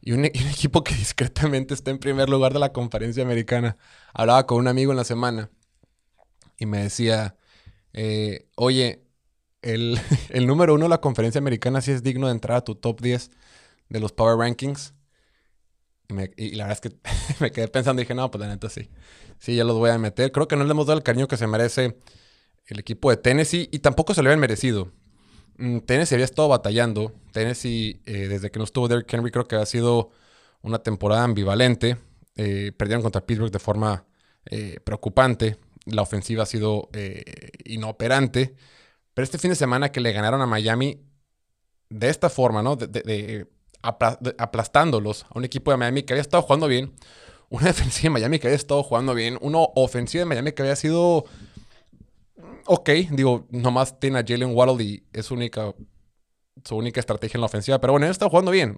Y 0.00 0.12
un, 0.12 0.24
y 0.32 0.42
un, 0.42 0.48
equipo 0.48 0.84
que 0.84 0.94
discretamente 0.94 1.74
está 1.74 1.90
en 1.90 1.98
primer 1.98 2.28
lugar 2.28 2.52
de 2.52 2.58
la 2.58 2.72
conferencia 2.72 3.22
americana. 3.22 3.76
Hablaba 4.14 4.46
con 4.46 4.58
un 4.58 4.68
amigo 4.68 4.92
en 4.92 4.96
la 4.96 5.04
semana 5.04 5.50
y 6.58 6.66
me 6.66 6.82
decía, 6.82 7.36
eh, 7.92 8.48
oye, 8.56 9.02
el, 9.62 9.98
el, 10.30 10.46
número 10.46 10.74
uno 10.74 10.84
de 10.84 10.90
la 10.90 11.00
conferencia 11.00 11.38
americana 11.38 11.80
sí 11.80 11.92
es 11.92 12.02
digno 12.02 12.26
de 12.26 12.32
entrar 12.32 12.58
a 12.58 12.64
tu 12.64 12.74
top 12.74 13.00
10 13.00 13.30
de 13.88 14.00
los 14.00 14.12
Power 14.12 14.38
Rankings. 14.38 14.94
Y, 16.08 16.14
me, 16.14 16.30
la 16.36 16.66
verdad 16.66 16.72
es 16.72 16.80
que 16.80 16.96
me 17.40 17.50
quedé 17.50 17.68
pensando 17.68 18.00
y 18.00 18.04
dije, 18.04 18.14
no, 18.14 18.30
pues 18.30 18.40
la 18.40 18.48
neta 18.48 18.68
sí. 18.68 18.90
Sí, 19.38 19.56
ya 19.56 19.64
los 19.64 19.76
voy 19.76 19.90
a 19.90 19.98
meter. 19.98 20.32
Creo 20.32 20.48
que 20.48 20.56
no 20.56 20.64
le 20.64 20.70
hemos 20.70 20.86
dado 20.86 20.98
el 20.98 21.04
cariño 21.04 21.28
que 21.28 21.36
se 21.36 21.46
merece 21.46 21.96
el 22.66 22.78
equipo 22.78 23.10
de 23.10 23.16
Tennessee 23.16 23.68
y 23.72 23.80
tampoco 23.80 24.14
se 24.14 24.22
lo 24.22 24.28
habían 24.28 24.40
merecido. 24.40 24.92
Mm, 25.60 25.80
Tennessee 25.80 26.14
había 26.14 26.24
estado 26.24 26.48
batallando. 26.48 27.12
Tennessee, 27.32 28.00
eh, 28.06 28.28
desde 28.28 28.50
que 28.50 28.58
no 28.58 28.64
estuvo 28.64 28.88
Derrick 28.88 29.12
Henry, 29.12 29.30
creo 29.30 29.46
que 29.46 29.56
ha 29.56 29.66
sido 29.66 30.10
una 30.62 30.80
temporada 30.82 31.22
ambivalente. 31.24 31.98
Eh, 32.36 32.72
perdieron 32.76 33.02
contra 33.02 33.20
Pittsburgh 33.26 33.52
de 33.52 33.58
forma 33.58 34.06
eh, 34.46 34.80
preocupante 34.82 35.58
la 35.86 36.02
ofensiva 36.02 36.44
ha 36.44 36.46
sido 36.46 36.88
inoperante. 37.64 38.54
Pero 39.14 39.24
este 39.24 39.38
fin 39.38 39.50
de 39.50 39.56
semana 39.56 39.90
que 39.90 40.00
le 40.00 40.12
ganaron 40.12 40.40
a 40.40 40.46
Miami 40.46 41.00
de 41.88 42.08
esta 42.10 42.28
forma, 42.28 42.62
¿no? 42.62 42.76
De, 42.76 42.86
de, 42.86 43.02
de, 43.02 43.46
aplastándolos 44.38 45.24
a 45.24 45.38
un 45.38 45.44
equipo 45.44 45.70
de 45.70 45.78
Miami 45.78 46.02
que 46.02 46.12
había 46.12 46.20
estado 46.20 46.42
jugando 46.42 46.68
bien. 46.68 46.92
Una 47.48 47.66
defensiva 47.72 48.04
de 48.04 48.10
Miami 48.10 48.38
que 48.38 48.46
había 48.46 48.56
estado 48.56 48.82
jugando 48.82 49.14
bien. 49.14 49.38
Una 49.40 49.58
ofensiva 49.74 50.20
de 50.20 50.26
Miami 50.26 50.52
que 50.52 50.62
había 50.62 50.76
sido 50.76 51.24
ok. 52.66 52.90
Digo, 53.10 53.46
nomás 53.50 53.98
tiene 53.98 54.18
a 54.18 54.24
Jalen 54.26 54.54
Waddle 54.54 54.82
y 54.82 55.04
es 55.12 55.30
única, 55.30 55.74
su 56.64 56.76
única 56.76 57.00
estrategia 57.00 57.38
en 57.38 57.42
la 57.42 57.46
ofensiva. 57.46 57.80
Pero 57.80 57.92
bueno, 57.92 58.06
ellos 58.06 58.14
están 58.14 58.28
jugando 58.28 58.50
bien. 58.50 58.76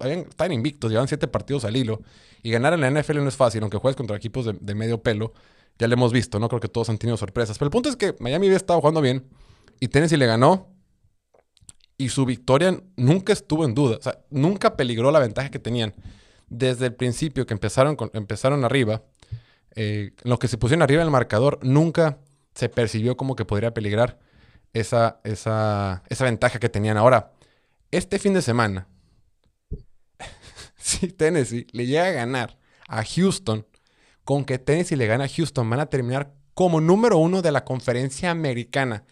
Están 0.00 0.52
invictos, 0.52 0.90
llevan 0.90 1.08
siete 1.08 1.28
partidos 1.28 1.64
al 1.64 1.76
hilo. 1.76 2.00
Y 2.42 2.50
ganar 2.50 2.74
en 2.74 2.80
la 2.80 2.90
NFL 2.90 3.18
no 3.18 3.28
es 3.28 3.36
fácil, 3.36 3.62
aunque 3.62 3.78
juegues 3.78 3.96
contra 3.96 4.16
equipos 4.16 4.46
de, 4.46 4.74
medio 4.74 5.02
pelo 5.02 5.32
ya 5.78 5.88
lo 5.88 5.94
hemos 5.94 6.12
visto, 6.12 6.38
¿no? 6.38 6.48
Creo 6.48 6.60
que 6.60 6.68
todos 6.68 6.88
han 6.88 6.98
tenido 6.98 7.16
sorpresas. 7.16 7.58
Pero 7.58 7.66
el 7.66 7.72
punto 7.72 7.88
es 7.88 7.96
que 7.96 8.14
Miami 8.20 8.46
había 8.46 8.56
estado 8.56 8.80
jugando 8.80 9.00
bien 9.00 9.26
y 9.80 9.88
Tennessee 9.88 10.16
le 10.16 10.26
ganó 10.26 10.68
y 11.96 12.08
su 12.08 12.24
victoria 12.24 12.80
nunca 12.96 13.32
estuvo 13.32 13.64
en 13.64 13.74
duda. 13.74 13.96
O 13.96 14.02
sea, 14.02 14.18
nunca 14.30 14.76
peligró 14.76 15.10
la 15.10 15.18
ventaja 15.18 15.50
que 15.50 15.58
tenían. 15.58 15.94
Desde 16.48 16.86
el 16.86 16.94
principio 16.94 17.46
que 17.46 17.54
empezaron, 17.54 17.96
empezaron 18.12 18.64
arriba, 18.64 19.02
eh, 19.74 20.12
los 20.22 20.38
que 20.38 20.48
se 20.48 20.58
pusieron 20.58 20.82
arriba 20.82 21.02
en 21.02 21.08
el 21.08 21.12
marcador, 21.12 21.58
nunca 21.62 22.18
se 22.54 22.68
percibió 22.68 23.16
como 23.16 23.36
que 23.36 23.44
podría 23.44 23.74
peligrar 23.74 24.18
esa, 24.72 25.20
esa, 25.24 26.02
esa 26.08 26.24
ventaja 26.24 26.58
que 26.58 26.68
tenían. 26.68 26.96
Ahora, 26.96 27.32
este 27.90 28.18
fin 28.18 28.34
de 28.34 28.42
semana, 28.42 28.88
si 30.76 31.08
Tennessee 31.08 31.66
le 31.72 31.86
llega 31.86 32.06
a 32.06 32.12
ganar 32.12 32.58
a 32.88 33.04
Houston, 33.04 33.66
con 34.24 34.44
que 34.44 34.58
Tennessee 34.58 34.96
le 34.96 35.06
gana 35.06 35.24
a 35.24 35.28
Houston, 35.28 35.68
van 35.68 35.80
a 35.80 35.86
terminar 35.86 36.32
como 36.54 36.80
número 36.80 37.18
uno 37.18 37.42
de 37.42 37.52
la 37.52 37.64
conferencia 37.64 38.30
americana. 38.30 39.04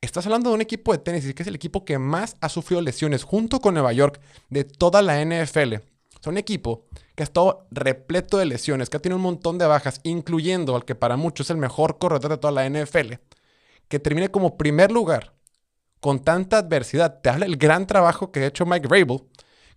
Estás 0.00 0.26
hablando 0.26 0.50
de 0.50 0.56
un 0.56 0.60
equipo 0.60 0.92
de 0.92 0.98
Tennessee 0.98 1.34
que 1.34 1.42
es 1.42 1.48
el 1.48 1.54
equipo 1.56 1.84
que 1.84 1.98
más 1.98 2.36
ha 2.40 2.48
sufrido 2.48 2.82
lesiones 2.82 3.24
junto 3.24 3.60
con 3.60 3.74
Nueva 3.74 3.92
York 3.92 4.20
de 4.48 4.64
toda 4.64 5.02
la 5.02 5.24
NFL. 5.24 5.76
Es 6.20 6.26
un 6.26 6.38
equipo 6.38 6.86
que 7.14 7.22
ha 7.22 7.24
estado 7.24 7.66
repleto 7.70 8.38
de 8.38 8.46
lesiones, 8.46 8.90
que 8.90 8.96
ha 8.96 9.00
tenido 9.00 9.16
un 9.16 9.22
montón 9.22 9.58
de 9.58 9.66
bajas, 9.66 10.00
incluyendo 10.02 10.74
al 10.74 10.84
que 10.84 10.94
para 10.94 11.16
muchos 11.16 11.46
es 11.46 11.50
el 11.50 11.56
mejor 11.56 11.98
corredor 11.98 12.30
de 12.30 12.38
toda 12.38 12.52
la 12.52 12.68
NFL, 12.68 13.14
que 13.88 13.98
termine 13.98 14.30
como 14.30 14.56
primer 14.56 14.90
lugar 14.90 15.34
con 16.00 16.20
tanta 16.20 16.58
adversidad. 16.58 17.20
Te 17.20 17.30
habla 17.30 17.46
el 17.46 17.56
gran 17.56 17.86
trabajo 17.86 18.30
que 18.32 18.40
ha 18.40 18.46
hecho 18.46 18.66
Mike 18.66 18.88
Vrabel 18.88 19.22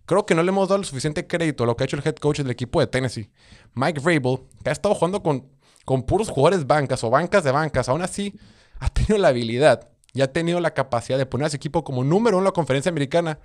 Creo 0.04 0.26
que 0.26 0.34
no 0.34 0.42
le 0.42 0.48
hemos 0.48 0.68
dado 0.68 0.80
el 0.80 0.86
suficiente 0.86 1.26
crédito 1.26 1.64
a 1.64 1.66
lo 1.66 1.76
que 1.76 1.84
ha 1.84 1.86
hecho 1.86 1.96
el 1.96 2.02
head 2.04 2.16
coach 2.16 2.38
del 2.38 2.50
equipo 2.50 2.80
de 2.80 2.86
Tennessee. 2.88 3.30
Mike 3.74 4.00
Vrabel, 4.00 4.40
que 4.62 4.70
ha 4.70 4.72
estado 4.72 4.94
jugando 4.94 5.22
con, 5.22 5.48
con 5.84 6.02
puros 6.02 6.28
jugadores 6.28 6.66
bancas 6.66 7.04
o 7.04 7.10
bancas 7.10 7.44
de 7.44 7.52
bancas, 7.52 7.88
aún 7.88 8.02
así 8.02 8.34
ha 8.80 8.88
tenido 8.88 9.18
la 9.18 9.28
habilidad 9.28 9.90
y 10.12 10.22
ha 10.22 10.32
tenido 10.32 10.60
la 10.60 10.74
capacidad 10.74 11.18
de 11.18 11.26
poner 11.26 11.44
a 11.44 11.48
ese 11.48 11.56
equipo 11.56 11.84
como 11.84 12.02
número 12.02 12.36
uno 12.36 12.42
en 12.42 12.46
la 12.46 12.52
conferencia 12.52 12.90
americana 12.90 13.38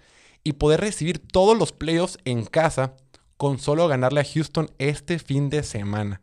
y 0.47 0.53
poder 0.53 0.79
recibir 0.79 1.19
todos 1.19 1.57
los 1.57 1.73
playoffs 1.73 2.17
en 2.23 2.45
casa 2.45 2.93
con 3.35 3.59
solo 3.59 3.87
ganarle 3.87 4.21
a 4.21 4.25
Houston 4.25 4.71
este 4.77 5.19
fin 5.19 5.49
de 5.49 5.61
semana. 5.61 6.21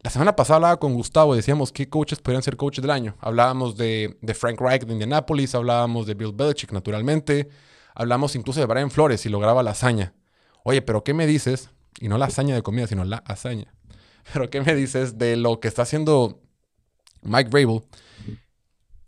La 0.00 0.10
semana 0.10 0.34
pasada 0.34 0.56
hablaba 0.56 0.80
con 0.80 0.94
Gustavo 0.94 1.34
y 1.34 1.38
decíamos 1.38 1.72
qué 1.72 1.88
coaches 1.88 2.20
podrían 2.20 2.42
ser 2.42 2.56
coaches 2.56 2.82
del 2.82 2.90
año. 2.90 3.16
Hablábamos 3.20 3.76
de, 3.76 4.18
de 4.20 4.34
Frank 4.34 4.60
Reich 4.60 4.84
de 4.84 4.92
Indianapolis, 4.92 5.54
hablábamos 5.54 6.06
de 6.06 6.14
Bill 6.14 6.32
Belichick 6.32 6.72
naturalmente, 6.72 7.48
Hablamos 7.98 8.36
incluso 8.36 8.60
de 8.60 8.66
Brian 8.66 8.90
Flores 8.90 9.24
y 9.24 9.30
lograba 9.30 9.62
la 9.62 9.70
hazaña. 9.70 10.12
Oye, 10.64 10.82
pero 10.82 11.02
¿qué 11.02 11.14
me 11.14 11.26
dices? 11.26 11.70
Y 11.98 12.08
no 12.08 12.18
la 12.18 12.26
hazaña 12.26 12.54
de 12.54 12.62
comida, 12.62 12.86
sino 12.86 13.04
la 13.04 13.18
hazaña. 13.18 13.72
Pero 14.32 14.50
¿qué 14.50 14.60
me 14.60 14.74
dices 14.74 15.16
de 15.16 15.36
lo 15.36 15.60
que 15.60 15.68
está 15.68 15.82
haciendo 15.82 16.42
Mike 17.22 17.48
Vrabel? 17.48 17.80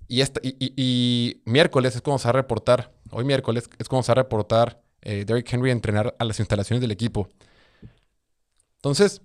Y, 0.07 0.23
y, 0.23 0.26
y, 0.43 0.73
y, 0.76 1.43
miércoles 1.45 1.97
es 1.97 2.00
cuando 2.00 2.19
se 2.19 2.28
va 2.28 2.31
a 2.31 2.33
reportar, 2.33 2.95
hoy 3.11 3.25
miércoles 3.25 3.69
es 3.79 3.88
cuando 3.88 4.03
se 4.03 4.12
va 4.12 4.21
a 4.21 4.23
reportar 4.23 4.83
eh, 5.03 5.25
Derrick 5.25 5.53
Henry 5.53 5.71
a 5.71 5.73
entrenar 5.73 6.15
a 6.19 6.25
las 6.25 6.38
instalaciones 6.38 6.81
del 6.81 6.91
equipo. 6.91 7.29
Entonces, 8.77 9.23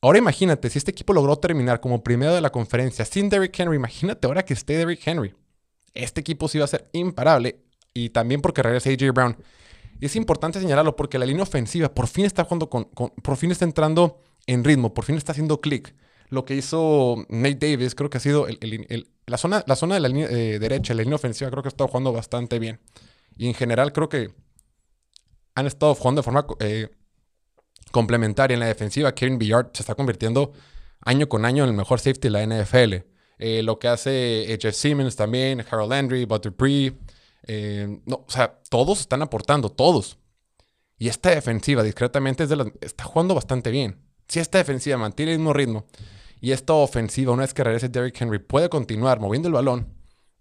ahora 0.00 0.18
imagínate, 0.18 0.70
si 0.70 0.78
este 0.78 0.90
equipo 0.90 1.12
logró 1.12 1.36
terminar 1.36 1.80
como 1.80 2.02
primero 2.02 2.34
de 2.34 2.40
la 2.40 2.50
conferencia 2.50 3.04
sin 3.04 3.28
Derrick 3.28 3.58
Henry, 3.58 3.76
imagínate 3.76 4.26
ahora 4.26 4.44
que 4.44 4.54
esté 4.54 4.76
Derrick 4.76 5.06
Henry. 5.06 5.34
Este 5.94 6.20
equipo 6.20 6.48
sí 6.48 6.58
va 6.58 6.64
a 6.64 6.68
ser 6.68 6.88
imparable 6.92 7.60
y 7.92 8.10
también 8.10 8.40
porque 8.40 8.62
regresa 8.62 8.90
AJ 8.90 9.12
Brown. 9.12 9.36
Y 10.00 10.06
es 10.06 10.16
importante 10.16 10.60
señalarlo 10.60 10.96
porque 10.96 11.18
la 11.18 11.26
línea 11.26 11.44
ofensiva 11.44 11.94
por 11.94 12.08
fin 12.08 12.24
está 12.24 12.44
jugando 12.44 12.68
con, 12.68 12.84
con 12.84 13.10
por 13.10 13.36
fin 13.36 13.52
está 13.52 13.64
entrando 13.64 14.20
en 14.46 14.64
ritmo, 14.64 14.92
por 14.92 15.04
fin 15.04 15.16
está 15.16 15.32
haciendo 15.32 15.60
clic. 15.60 15.94
Lo 16.28 16.44
que 16.44 16.54
hizo 16.54 17.24
Nate 17.28 17.70
Davis 17.70 17.94
creo 17.94 18.10
que 18.10 18.18
ha 18.18 18.20
sido 18.20 18.46
la, 19.26 19.38
zona, 19.38 19.64
la 19.66 19.76
zona 19.76 19.94
de 19.94 20.00
la 20.00 20.08
línea 20.08 20.28
eh, 20.28 20.58
derecha, 20.58 20.94
la 20.94 21.02
línea 21.02 21.16
ofensiva 21.16 21.50
creo 21.50 21.62
que 21.62 21.68
ha 21.68 21.70
estado 21.70 21.88
jugando 21.88 22.12
bastante 22.12 22.58
bien. 22.58 22.80
Y 23.36 23.48
en 23.48 23.54
general 23.54 23.92
creo 23.92 24.08
que 24.08 24.34
han 25.54 25.66
estado 25.66 25.94
jugando 25.94 26.20
de 26.20 26.24
forma 26.24 26.46
eh, 26.60 26.88
complementaria 27.92 28.54
en 28.54 28.60
la 28.60 28.66
defensiva. 28.66 29.14
Kevin 29.14 29.38
Billard 29.38 29.70
se 29.72 29.82
está 29.82 29.94
convirtiendo 29.94 30.52
año 31.00 31.28
con 31.28 31.44
año 31.44 31.64
en 31.64 31.70
el 31.70 31.76
mejor 31.76 32.00
safety 32.00 32.28
de 32.28 32.30
la 32.30 32.46
NFL. 32.46 32.94
Eh, 33.38 33.62
lo 33.62 33.78
que 33.78 33.88
hace 33.88 34.58
Jeff 34.60 34.74
Simmons 34.74 35.16
también, 35.16 35.64
Harold 35.68 35.90
Landry, 35.90 36.24
Butter 36.24 36.54
eh, 37.46 38.00
no, 38.06 38.24
o 38.26 38.30
sea, 38.30 38.60
todos 38.70 39.00
están 39.00 39.22
aportando, 39.22 39.70
todos. 39.70 40.18
Y 40.98 41.08
esta 41.08 41.30
defensiva, 41.30 41.82
discretamente, 41.82 42.46
está 42.80 43.04
jugando 43.04 43.34
bastante 43.34 43.70
bien. 43.70 44.03
Si 44.28 44.40
esta 44.40 44.58
defensiva 44.58 44.96
mantiene 44.96 45.32
el 45.32 45.38
mismo 45.38 45.52
ritmo 45.52 45.86
y 46.40 46.52
esta 46.52 46.72
ofensiva, 46.74 47.32
una 47.32 47.42
vez 47.42 47.54
que 47.54 47.64
regrese 47.64 47.88
Derrick 47.88 48.20
Henry, 48.20 48.38
puede 48.38 48.68
continuar 48.68 49.20
moviendo 49.20 49.48
el 49.48 49.54
balón, 49.54 49.88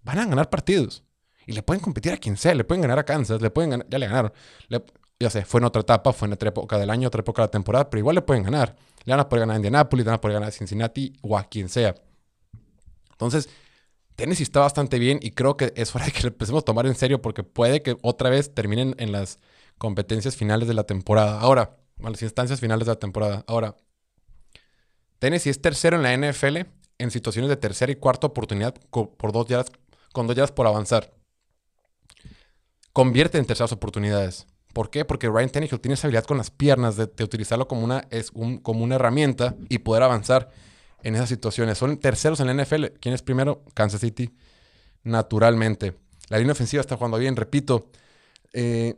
van 0.04 0.20
a 0.20 0.26
ganar 0.26 0.50
partidos. 0.50 1.04
Y 1.46 1.52
le 1.54 1.64
pueden 1.64 1.82
competir 1.82 2.14
a 2.14 2.18
quien 2.18 2.38
sea, 2.38 2.56
le 2.56 2.64
pueden 2.64 2.82
ganar 2.82 3.00
a 3.00 3.04
Kansas, 3.04 3.42
le 3.42 3.50
pueden 3.50 3.72
ganar, 3.72 3.88
ya 3.90 4.00
le 4.00 4.08
ganaron. 4.08 4.34
Le, 4.70 4.84
ya 5.20 5.30
sé, 5.30 5.46
fue 5.46 5.60
en 5.60 5.66
otra 5.66 5.82
etapa, 5.82 6.14
fue 6.14 6.28
en 6.28 6.34
otra 6.34 6.50
época 6.50 6.78
del 6.78 6.90
año, 6.90 7.08
otra 7.08 7.22
época 7.22 7.42
de 7.42 7.48
la 7.48 7.52
temporada, 7.52 7.90
pero 7.90 8.00
igual 8.00 8.16
le 8.16 8.22
pueden 8.22 8.44
ganar. 8.44 8.76
Le 9.04 9.12
van 9.12 9.20
a 9.20 9.30
poder 9.30 9.42
ganar 9.42 9.56
a 9.56 9.58
Indianapolis, 9.58 10.06
le 10.06 10.10
van 10.10 10.18
a 10.18 10.22
poder 10.22 10.36
ganar 10.36 10.50
a 10.50 10.52
Cincinnati 10.52 11.14
o 11.22 11.38
a 11.38 11.44
quien 11.44 11.70
sea. 11.70 11.96
Entonces, 13.12 13.50
Tennessee 14.16 14.44
está 14.44 14.60
bastante 14.60 15.00
bien 15.00 15.20
y 15.22 15.32
creo 15.32 15.58
que 15.58 15.74
es 15.76 15.96
hora 15.96 16.06
de 16.06 16.12
que 16.12 16.22
lo 16.22 16.28
empecemos 16.30 16.62
a 16.62 16.66
tomar 16.66 16.86
en 16.86 16.96
serio 16.96 17.22
porque 17.22 17.44
puede 17.44 17.82
que 17.82 17.98
otra 18.02 18.30
vez 18.30 18.54
terminen 18.54 18.96
en 19.00 19.12
las 19.12 19.40
competencias 19.78 20.36
finales 20.36 20.68
de 20.68 20.74
la 20.74 20.84
temporada. 20.84 21.40
Ahora, 21.40 21.78
en 22.00 22.12
las 22.12 22.22
instancias 22.22 22.60
finales 22.60 22.86
de 22.86 22.92
la 22.92 23.00
temporada. 23.00 23.44
Ahora, 23.48 23.76
Tennessee 25.20 25.50
es 25.50 25.62
tercero 25.62 25.96
en 25.96 26.04
la 26.04 26.16
NFL 26.16 26.58
en 26.98 27.12
situaciones 27.12 27.50
de 27.50 27.58
tercera 27.58 27.92
y 27.92 27.96
cuarta 27.96 28.28
oportunidad 28.28 28.76
por 28.90 29.32
dos 29.32 29.48
yardas, 29.48 29.72
con 30.12 30.28
dos 30.28 30.36
yardas 30.36 30.52
por 30.52 30.68
avanzar. 30.68 31.14
Convierte 32.92 33.38
en 33.38 33.46
terceras 33.46 33.72
oportunidades. 33.72 34.46
¿Por 34.74 34.90
qué? 34.90 35.06
Porque 35.06 35.30
Ryan 35.30 35.50
Tannehill 35.50 35.80
tiene 35.80 35.94
esa 35.94 36.08
habilidad 36.08 36.26
con 36.26 36.38
las 36.38 36.50
piernas 36.50 36.96
de, 36.96 37.06
de 37.06 37.24
utilizarlo 37.24 37.68
como 37.68 37.84
una, 37.84 38.08
es 38.10 38.32
un, 38.34 38.58
como 38.58 38.84
una 38.84 38.96
herramienta 38.96 39.56
y 39.70 39.80
poder 39.80 40.04
avanzar 40.04 40.50
en 41.04 41.16
esas 41.16 41.30
situaciones. 41.30 41.78
Son 41.78 41.98
terceros 41.98 42.40
en 42.40 42.48
la 42.48 42.64
NFL. 42.64 42.86
¿Quién 43.00 43.14
es 43.14 43.22
primero? 43.22 43.64
Kansas 43.76 44.02
City, 44.02 44.34
naturalmente. 45.04 45.96
La 46.30 46.40
línea 46.40 46.54
ofensiva 46.54 46.82
está 46.82 46.96
jugando 46.96 47.18
bien, 47.18 47.36
repito. 47.36 47.92
Eh, 48.54 48.96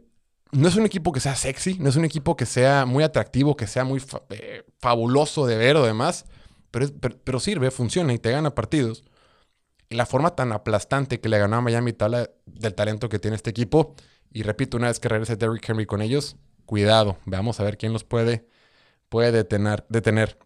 no 0.55 0.69
es 0.69 0.75
un 0.75 0.85
equipo 0.85 1.11
que 1.11 1.19
sea 1.19 1.35
sexy, 1.35 1.77
no 1.79 1.89
es 1.89 1.97
un 1.97 2.05
equipo 2.05 2.35
que 2.37 2.45
sea 2.45 2.85
muy 2.85 3.03
atractivo, 3.03 3.57
que 3.57 3.67
sea 3.67 3.83
muy 3.83 4.01
eh, 4.29 4.63
fabuloso 4.79 5.45
de 5.45 5.57
ver 5.57 5.75
o 5.75 5.85
demás, 5.85 6.25
pero, 6.71 6.87
pero, 7.23 7.39
sirve, 7.39 7.71
funciona 7.71 8.13
y 8.13 8.19
te 8.19 8.31
gana 8.31 8.55
partidos. 8.55 9.03
Y 9.89 9.95
la 9.95 10.05
forma 10.05 10.35
tan 10.35 10.51
aplastante 10.51 11.19
que 11.19 11.29
le 11.29 11.39
ganó 11.39 11.57
a 11.57 11.61
Miami 11.61 11.93
tal 11.93 12.31
del 12.45 12.73
talento 12.73 13.09
que 13.09 13.19
tiene 13.19 13.35
este 13.35 13.49
equipo. 13.49 13.95
Y 14.31 14.43
repito, 14.43 14.77
una 14.77 14.87
vez 14.87 14.99
que 14.99 15.09
regrese 15.09 15.35
Derrick 15.35 15.69
Henry 15.69 15.85
con 15.85 16.01
ellos, 16.01 16.37
cuidado, 16.65 17.17
veamos 17.25 17.59
a 17.59 17.63
ver 17.63 17.77
quién 17.77 17.93
los 17.93 18.03
puede, 18.03 18.47
puede 19.09 19.31
detener, 19.31 19.85
detener. 19.89 20.37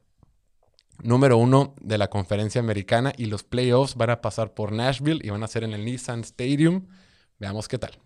Número 1.01 1.37
uno 1.37 1.75
de 1.79 1.97
la 1.97 2.09
conferencia 2.09 2.59
americana 2.59 3.13
y 3.15 3.27
los 3.27 3.43
playoffs 3.43 3.95
van 3.95 4.09
a 4.09 4.21
pasar 4.21 4.53
por 4.53 4.73
Nashville 4.73 5.21
y 5.23 5.29
van 5.29 5.43
a 5.43 5.47
ser 5.47 5.63
en 5.63 5.73
el 5.73 5.85
Nissan 5.85 6.21
Stadium. 6.21 6.87
Veamos 7.39 7.67
qué 7.67 7.77
tal. 7.77 7.97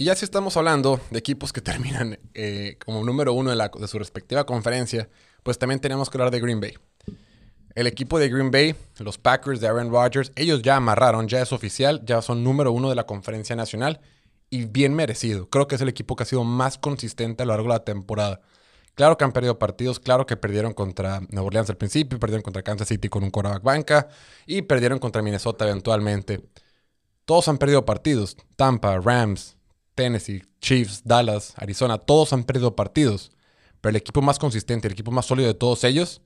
Y 0.00 0.04
ya 0.04 0.14
si 0.14 0.24
estamos 0.24 0.56
hablando 0.56 0.98
de 1.10 1.18
equipos 1.18 1.52
que 1.52 1.60
terminan 1.60 2.18
eh, 2.32 2.78
como 2.82 3.04
número 3.04 3.34
uno 3.34 3.50
de, 3.50 3.56
la, 3.56 3.68
de 3.68 3.86
su 3.86 3.98
respectiva 3.98 4.46
conferencia, 4.46 5.10
pues 5.42 5.58
también 5.58 5.78
tenemos 5.78 6.08
que 6.08 6.16
hablar 6.16 6.30
de 6.30 6.40
Green 6.40 6.58
Bay. 6.58 6.72
El 7.74 7.86
equipo 7.86 8.18
de 8.18 8.30
Green 8.30 8.50
Bay, 8.50 8.74
los 8.98 9.18
Packers 9.18 9.60
de 9.60 9.68
Aaron 9.68 9.90
Rodgers, 9.90 10.32
ellos 10.36 10.62
ya 10.62 10.76
amarraron, 10.76 11.28
ya 11.28 11.42
es 11.42 11.52
oficial, 11.52 12.00
ya 12.06 12.22
son 12.22 12.42
número 12.42 12.72
uno 12.72 12.88
de 12.88 12.94
la 12.94 13.04
conferencia 13.04 13.54
nacional 13.54 14.00
y 14.48 14.64
bien 14.64 14.94
merecido. 14.94 15.50
Creo 15.50 15.68
que 15.68 15.74
es 15.74 15.82
el 15.82 15.90
equipo 15.90 16.16
que 16.16 16.22
ha 16.22 16.26
sido 16.26 16.44
más 16.44 16.78
consistente 16.78 17.42
a 17.42 17.46
lo 17.46 17.52
largo 17.52 17.68
de 17.68 17.74
la 17.74 17.84
temporada. 17.84 18.40
Claro 18.94 19.18
que 19.18 19.24
han 19.24 19.32
perdido 19.32 19.58
partidos, 19.58 20.00
claro 20.00 20.24
que 20.24 20.38
perdieron 20.38 20.72
contra 20.72 21.20
Nueva 21.28 21.48
Orleans 21.48 21.68
al 21.68 21.76
principio, 21.76 22.18
perdieron 22.18 22.42
contra 22.42 22.62
Kansas 22.62 22.88
City 22.88 23.10
con 23.10 23.22
un 23.22 23.30
quarterback 23.30 23.62
banca 23.62 24.08
y 24.46 24.62
perdieron 24.62 24.98
contra 24.98 25.20
Minnesota 25.20 25.68
eventualmente. 25.68 26.40
Todos 27.26 27.48
han 27.48 27.58
perdido 27.58 27.84
partidos. 27.84 28.38
Tampa, 28.56 28.98
Rams, 28.98 29.58
Tennessee, 30.00 30.42
Chiefs, 30.62 31.02
Dallas, 31.04 31.52
Arizona, 31.56 31.98
todos 31.98 32.32
han 32.32 32.44
perdido 32.44 32.74
partidos. 32.74 33.32
Pero 33.82 33.90
el 33.90 33.96
equipo 33.96 34.22
más 34.22 34.38
consistente, 34.38 34.88
el 34.88 34.92
equipo 34.92 35.10
más 35.10 35.26
sólido 35.26 35.48
de 35.48 35.52
todos 35.52 35.84
ellos 35.84 36.22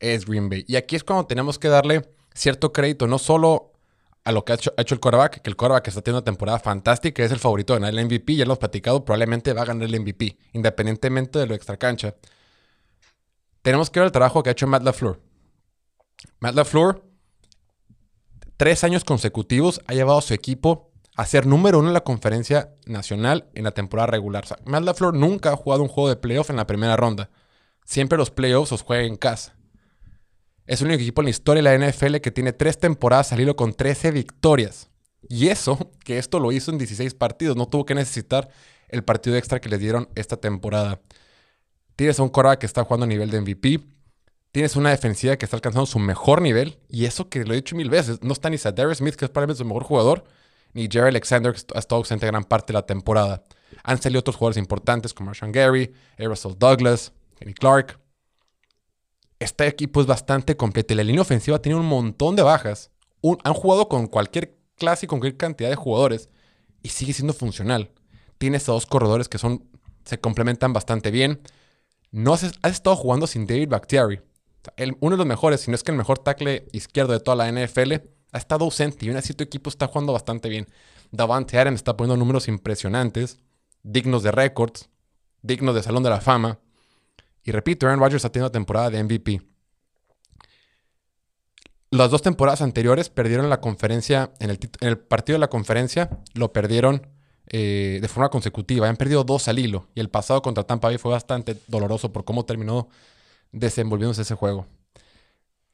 es 0.00 0.24
Green 0.24 0.48
Bay. 0.48 0.64
Y 0.66 0.76
aquí 0.76 0.96
es 0.96 1.04
cuando 1.04 1.26
tenemos 1.26 1.58
que 1.58 1.68
darle 1.68 2.08
cierto 2.32 2.72
crédito, 2.72 3.06
no 3.06 3.18
solo 3.18 3.72
a 4.24 4.32
lo 4.32 4.42
que 4.46 4.54
ha 4.54 4.54
hecho, 4.54 4.94
el 4.94 5.00
quarterback, 5.00 5.42
que 5.42 5.50
el 5.50 5.56
quarterback 5.56 5.88
está 5.88 6.00
teniendo 6.00 6.20
una 6.20 6.24
temporada 6.24 6.60
fantástica, 6.60 7.22
es 7.22 7.30
el 7.30 7.38
favorito 7.38 7.74
de 7.74 7.80
ganar 7.80 7.98
el 7.98 8.06
MVP, 8.06 8.36
ya 8.36 8.46
lo 8.46 8.52
hemos 8.52 8.58
platicado, 8.58 9.04
probablemente 9.04 9.52
va 9.52 9.62
a 9.62 9.66
ganar 9.66 9.86
el 9.86 10.00
MVP, 10.00 10.38
independientemente 10.54 11.38
de 11.40 11.46
lo 11.46 11.54
extra 11.54 11.76
cancha. 11.76 12.14
Tenemos 13.60 13.90
que 13.90 14.00
ver 14.00 14.06
el 14.06 14.12
trabajo 14.12 14.42
que 14.42 14.48
ha 14.48 14.52
hecho 14.52 14.66
Matt 14.66 14.82
LaFleur. 14.82 15.20
Matt 16.38 16.54
LaFleur, 16.54 17.04
tres 18.56 18.82
años 18.82 19.04
consecutivos, 19.04 19.82
ha 19.86 19.92
llevado 19.92 20.20
a 20.20 20.22
su 20.22 20.32
equipo 20.32 20.89
a 21.20 21.26
ser 21.26 21.46
número 21.46 21.78
uno 21.78 21.88
en 21.88 21.94
la 21.94 22.02
conferencia 22.02 22.70
nacional 22.86 23.50
en 23.54 23.64
la 23.64 23.72
temporada 23.72 24.06
regular. 24.06 24.44
LaFleur 24.64 25.12
nunca 25.12 25.52
ha 25.52 25.56
jugado 25.56 25.82
un 25.82 25.88
juego 25.88 26.08
de 26.08 26.16
playoff 26.16 26.48
en 26.48 26.56
la 26.56 26.66
primera 26.66 26.96
ronda. 26.96 27.28
Siempre 27.84 28.16
los 28.16 28.30
playoffs 28.30 28.70
los 28.70 28.80
juega 28.80 29.02
en 29.02 29.16
casa. 29.16 29.54
Es 30.66 30.80
el 30.80 30.86
único 30.86 31.02
equipo 31.02 31.20
en 31.20 31.26
la 31.26 31.30
historia 31.30 31.62
de 31.62 31.78
la 31.78 31.90
NFL 31.90 32.16
que 32.16 32.30
tiene 32.30 32.54
tres 32.54 32.78
temporadas 32.78 33.32
al 33.32 33.40
hilo 33.40 33.54
con 33.54 33.74
13 33.74 34.12
victorias. 34.12 34.88
Y 35.28 35.48
eso, 35.48 35.90
que 36.04 36.16
esto 36.16 36.40
lo 36.40 36.52
hizo 36.52 36.70
en 36.70 36.78
16 36.78 37.12
partidos, 37.12 37.54
no 37.54 37.68
tuvo 37.68 37.84
que 37.84 37.94
necesitar 37.94 38.48
el 38.88 39.04
partido 39.04 39.36
extra 39.36 39.60
que 39.60 39.68
le 39.68 39.76
dieron 39.76 40.08
esta 40.14 40.38
temporada. 40.38 41.02
Tienes 41.96 42.18
a 42.18 42.22
un 42.22 42.30
Cora 42.30 42.58
que 42.58 42.64
está 42.64 42.82
jugando 42.84 43.04
a 43.04 43.08
nivel 43.08 43.30
de 43.30 43.42
MVP. 43.42 43.80
Tienes 44.52 44.74
una 44.74 44.88
defensiva 44.88 45.36
que 45.36 45.44
está 45.44 45.58
alcanzando 45.58 45.84
su 45.84 45.98
mejor 45.98 46.40
nivel. 46.40 46.78
Y 46.88 47.04
eso 47.04 47.28
que 47.28 47.44
lo 47.44 47.52
he 47.52 47.56
dicho 47.56 47.76
mil 47.76 47.90
veces. 47.90 48.22
No 48.22 48.32
está 48.32 48.48
ni 48.48 48.56
Darius 48.56 48.98
Smith, 48.98 49.16
que 49.16 49.26
es 49.26 49.30
probablemente 49.30 49.58
su 49.58 49.66
mejor 49.66 49.82
jugador, 49.82 50.24
ni 50.72 50.88
Jerry 50.90 51.08
Alexander, 51.08 51.52
que 51.52 51.60
ha 51.74 51.78
estado 51.78 51.98
ausente 51.98 52.26
gran 52.26 52.44
parte 52.44 52.72
de 52.72 52.78
la 52.78 52.86
temporada. 52.86 53.44
Han 53.84 54.00
salido 54.00 54.20
otros 54.20 54.36
jugadores 54.36 54.58
importantes 54.58 55.14
como 55.14 55.34
Sean 55.34 55.52
Gary, 55.52 55.92
Russell 56.18 56.52
Douglas, 56.58 57.12
Kenny 57.38 57.54
Clark 57.54 58.00
este 59.40 59.66
equipo 59.66 60.02
es 60.02 60.06
bastante 60.06 60.56
completo. 60.56 60.94
La 60.94 61.02
línea 61.02 61.22
ofensiva 61.22 61.60
tiene 61.60 61.78
un 61.78 61.86
montón 61.86 62.36
de 62.36 62.42
bajas. 62.42 62.90
han 63.42 63.54
jugado 63.54 63.88
con 63.88 64.06
cualquier 64.06 64.56
clase 64.76 65.06
y 65.06 65.08
con 65.08 65.18
cualquier 65.18 65.38
cantidad 65.38 65.70
de 65.70 65.76
jugadores 65.76 66.28
y 66.82 66.90
sigue 66.90 67.14
siendo 67.14 67.32
funcional. 67.32 67.90
Tienes 68.38 68.68
a 68.68 68.72
dos 68.72 68.86
corredores 68.86 69.28
que 69.28 69.38
son, 69.38 69.66
se 70.04 70.20
complementan 70.20 70.72
bastante 70.72 71.10
bien. 71.10 71.40
No 72.10 72.34
has, 72.34 72.52
estado 72.62 72.96
jugando 72.96 73.26
sin 73.26 73.46
David 73.46 73.70
Bakhtiari. 73.70 74.20
uno 75.00 75.16
de 75.16 75.18
los 75.18 75.26
mejores, 75.26 75.62
si 75.62 75.70
no 75.70 75.74
es 75.74 75.82
que 75.82 75.90
el 75.90 75.98
mejor 75.98 76.18
tackle 76.18 76.66
izquierdo 76.72 77.14
de 77.14 77.20
toda 77.20 77.36
la 77.36 77.50
NFL, 77.50 77.94
ha 78.32 78.38
estado 78.38 78.64
ausente 78.64 79.04
y 79.04 79.08
aún 79.08 79.20
tu 79.20 79.44
equipo 79.44 79.70
está 79.70 79.86
jugando 79.86 80.12
bastante 80.12 80.48
bien. 80.48 80.68
Davante 81.10 81.58
Adams 81.58 81.80
está 81.80 81.96
poniendo 81.96 82.16
números 82.16 82.48
impresionantes, 82.48 83.38
dignos 83.82 84.22
de 84.22 84.30
récords, 84.30 84.88
dignos 85.42 85.74
de 85.74 85.82
Salón 85.82 86.02
de 86.02 86.10
la 86.10 86.20
Fama. 86.20 86.58
Y 87.42 87.52
repito, 87.52 87.86
Aaron 87.86 88.00
Rodgers 88.00 88.24
ha 88.24 88.32
tenido 88.32 88.50
temporada 88.50 88.90
de 88.90 89.02
MVP. 89.02 89.42
Las 91.90 92.10
dos 92.10 92.22
temporadas 92.22 92.62
anteriores 92.62 93.08
perdieron 93.08 93.50
la 93.50 93.60
conferencia, 93.60 94.30
en 94.38 94.56
el, 94.80 94.98
partido 94.98 95.34
de 95.34 95.40
la 95.40 95.48
conferencia 95.48 96.08
lo 96.34 96.52
perdieron 96.52 97.08
eh, 97.48 97.98
de 98.00 98.08
forma 98.08 98.28
consecutiva. 98.28 98.88
Han 98.88 98.96
perdido 98.96 99.24
dos 99.24 99.48
al 99.48 99.58
hilo. 99.58 99.88
Y 99.96 100.00
el 100.00 100.08
pasado 100.08 100.40
contra 100.40 100.62
Tampa 100.62 100.86
Bay 100.88 100.98
fue 100.98 101.10
bastante 101.10 101.56
doloroso 101.66 102.12
por 102.12 102.24
cómo 102.24 102.44
terminó 102.44 102.88
desenvolviéndose 103.50 104.22
ese 104.22 104.36
juego. 104.36 104.66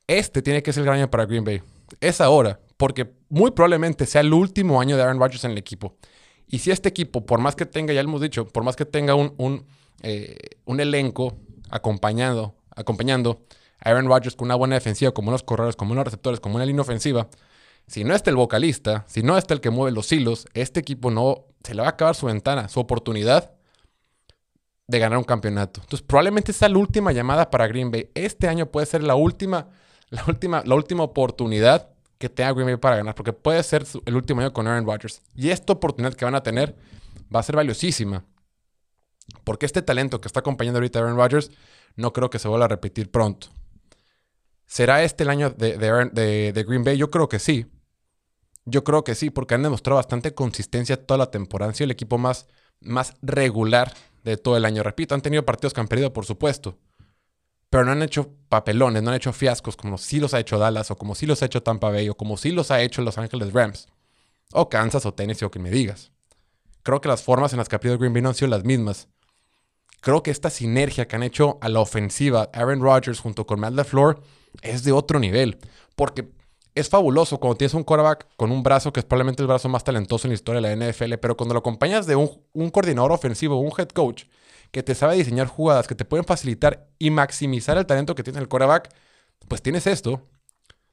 Este 0.07 0.43
tiene 0.43 0.63
que 0.63 0.73
ser 0.73 0.83
el 0.83 0.87
gran 0.87 0.99
año 0.99 1.11
para 1.11 1.27
Green 1.27 1.45
Bay. 1.45 1.63
Es 2.01 2.21
ahora, 2.21 2.61
porque 2.77 3.15
muy 3.29 3.51
probablemente 3.51 4.07
sea 4.07 4.21
el 4.21 4.33
último 4.33 4.81
año 4.81 4.97
de 4.97 5.03
Aaron 5.03 5.19
Rodgers 5.19 5.45
en 5.45 5.53
el 5.53 5.59
equipo. 5.59 5.97
Y 6.47 6.59
si 6.59 6.71
este 6.71 6.89
equipo, 6.89 7.27
por 7.27 7.41
más 7.41 7.57
que 7.57 7.67
tenga, 7.67 7.93
ya 7.93 8.03
lo 8.03 8.09
hemos 8.09 8.21
dicho, 8.21 8.47
por 8.47 8.63
más 8.63 8.77
que 8.77 8.85
tenga 8.85 9.15
un, 9.15 9.35
un, 9.37 9.67
eh, 10.03 10.37
un 10.65 10.81
elenco 10.81 11.37
acompañando, 11.71 12.55
acompañando 12.75 13.45
a 13.81 13.91
Aaron 13.91 14.07
Rodgers 14.07 14.37
con 14.37 14.47
una 14.47 14.55
buena 14.55 14.77
defensiva, 14.77 15.13
como 15.13 15.29
unos 15.29 15.43
corredores, 15.43 15.77
como 15.77 15.93
unos 15.93 16.05
receptores, 16.05 16.39
como 16.39 16.57
una 16.57 16.67
línea 16.67 16.83
ofensiva, 16.83 17.29
si 17.89 18.05
no 18.05 18.15
está 18.15 18.31
el 18.31 18.37
vocalista, 18.37 19.05
si 19.09 19.23
no 19.23 19.39
está 19.39 19.55
el 19.55 19.61
que 19.61 19.71
mueve 19.71 19.95
los 19.95 20.11
hilos, 20.11 20.47
este 20.55 20.81
equipo 20.81 21.11
no 21.11 21.47
se 21.63 21.75
le 21.75 21.83
va 21.83 21.89
a 21.89 21.91
acabar 21.91 22.15
su 22.15 22.27
ventana, 22.27 22.69
su 22.69 22.81
oportunidad 22.81 23.53
de 24.89 24.99
ganar 24.99 25.19
un 25.19 25.25
campeonato. 25.25 25.81
Entonces, 25.81 26.07
probablemente 26.07 26.53
sea 26.53 26.69
la 26.69 26.79
última 26.79 27.13
llamada 27.13 27.51
para 27.51 27.67
Green 27.67 27.91
Bay. 27.91 28.11
Este 28.15 28.49
año 28.49 28.67
puede 28.67 28.87
ser 28.87 29.03
la 29.03 29.15
última, 29.15 29.69
la 30.11 30.25
última, 30.27 30.63
la 30.65 30.75
última 30.75 31.03
oportunidad 31.03 31.91
que 32.19 32.29
tenga 32.29 32.53
Green 32.53 32.67
Bay 32.67 32.77
para 32.77 32.97
ganar, 32.97 33.15
porque 33.15 33.33
puede 33.33 33.63
ser 33.63 33.87
el 34.05 34.17
último 34.17 34.41
año 34.41 34.53
con 34.53 34.67
Aaron 34.67 34.87
Rodgers. 34.87 35.23
Y 35.35 35.51
esta 35.51 35.73
oportunidad 35.75 36.15
que 36.15 36.25
van 36.25 36.35
a 36.35 36.43
tener 36.43 36.77
va 37.35 37.41
a 37.41 37.43
ser 37.43 37.57
valiosísima. 37.57 38.25
Porque 39.45 39.67
este 39.67 39.83
talento 39.83 40.21
que 40.21 40.29
está 40.29 40.41
acompañando 40.41 40.79
ahorita 40.79 40.99
Aaron 40.99 41.17
Rodgers 41.17 41.51
no 41.97 42.13
creo 42.13 42.31
que 42.31 42.39
se 42.39 42.49
vuelva 42.49 42.67
a 42.67 42.69
repetir 42.69 43.11
pronto. 43.11 43.49
¿Será 44.67 45.03
este 45.03 45.25
el 45.25 45.31
año 45.31 45.51
de, 45.51 46.65
Green 46.67 46.85
Bay? 46.85 46.97
Yo 46.97 47.11
creo 47.11 47.29
que 47.29 47.39
sí. 47.39 47.67
Yo 48.65 48.83
creo 48.83 49.05
que 49.05 49.15
sí, 49.15 49.31
porque 49.31 49.55
han 49.55 49.63
demostrado 49.63 49.97
bastante 49.97 50.35
consistencia 50.35 51.05
toda 51.05 51.19
la 51.19 51.31
temporada. 51.31 51.71
Han 51.71 51.75
sido 51.75 51.87
el 51.87 51.93
equipo 51.93 52.19
más, 52.19 52.49
más 52.81 53.15
regular 53.23 53.95
de 54.25 54.37
todo 54.37 54.57
el 54.57 54.65
año. 54.65 54.83
Repito, 54.83 55.15
han 55.15 55.23
tenido 55.23 55.45
partidos 55.45 55.73
que 55.73 55.81
han 55.81 55.89
perdido, 55.89 56.13
por 56.13 56.27
supuesto. 56.27 56.77
Pero 57.71 57.85
no 57.85 57.93
han 57.93 58.03
hecho 58.03 58.31
papelones, 58.49 59.03
no 59.03 59.11
han 59.11 59.17
hecho 59.17 59.33
fiascos 59.33 59.77
como 59.77 59.99
sí 59.99 60.21
los 60.21 60.35
ha 60.35 60.41
hecho 60.41 60.59
Dallas, 60.59 60.91
o 60.91 60.97
como 60.97 61.15
sí 61.15 61.27
los 61.27 61.43
ha 61.43 61.47
hecho 61.47 61.63
Tampa 61.63 61.91
Bay, 61.91 62.09
o 62.09 62.17
como 62.17 62.37
sí 62.37 62.53
los 62.53 62.71
ha 62.71 62.81
hecho 62.83 63.03
Los 63.03 63.19
Ángeles 63.19 63.53
Rams, 63.53 63.89
o 64.53 64.69
Kansas, 64.69 65.05
o 65.07 65.15
Tennessee, 65.15 65.45
o 65.45 65.51
que 65.51 65.59
me 65.59 65.71
digas. 65.71 66.13
Creo 66.83 67.01
que 67.01 67.09
las 67.09 67.23
formas 67.23 67.53
en 67.53 67.59
las 67.59 67.69
que 67.69 67.77
ha 67.77 67.81
perdido 67.81 67.99
Green 67.99 68.13
Bay 68.13 68.23
no 68.23 68.29
han 68.29 68.35
sido 68.35 68.49
las 68.49 68.65
mismas 68.65 69.09
creo 70.07 70.23
que 70.23 70.31
esta 70.31 70.51
sinergia 70.51 71.09
que 71.09 71.17
han 71.17 71.25
hecho 71.25 71.59
a 71.61 71.69
la 71.69 71.81
ofensiva 71.81 72.49
Aaron 72.53 72.81
Rodgers 72.81 73.19
junto 73.19 73.45
con 73.45 73.59
Matt 73.59 73.75
LaFleur 73.75 74.23
es 74.63 74.85
de 74.85 74.93
otro 74.93 75.19
nivel. 75.19 75.59
Porque 75.97 76.29
es 76.77 76.89
fabuloso 76.89 77.41
cuando 77.41 77.57
tienes 77.57 77.75
un 77.75 77.83
quarterback 77.83 78.29
con 78.37 78.53
un 78.53 78.63
brazo 78.63 78.93
que 78.93 79.01
es 79.01 79.07
probablemente 79.07 79.43
el 79.43 79.49
brazo 79.49 79.69
más 79.69 79.83
talentoso 79.83 80.29
en 80.29 80.31
la 80.31 80.35
historia 80.37 80.61
de 80.61 80.77
la 80.77 80.91
NFL, 80.93 81.15
pero 81.15 81.37
cuando 81.37 81.55
lo 81.55 81.59
acompañas 81.59 82.07
de 82.07 82.15
un, 82.15 82.71
coordinador 82.71 83.11
ofensivo, 83.11 83.59
un 83.59 83.73
head 83.77 83.89
coach, 83.89 84.27
que 84.71 84.83
te 84.83 84.95
sabe 84.95 85.17
diseñar 85.17 85.47
jugadas, 85.47 85.87
que 85.87 85.95
te 85.95 86.05
pueden 86.05 86.25
facilitar 86.25 86.89
y 86.99 87.11
maximizar 87.11 87.79
el 87.79 87.87
talento 87.87 88.15
que 88.15 88.23
tiene 88.23 88.39
el 88.39 88.49
quarterback, 88.49 88.93
pues 89.49 89.63
tienes 89.63 89.87
esto. 89.87 90.29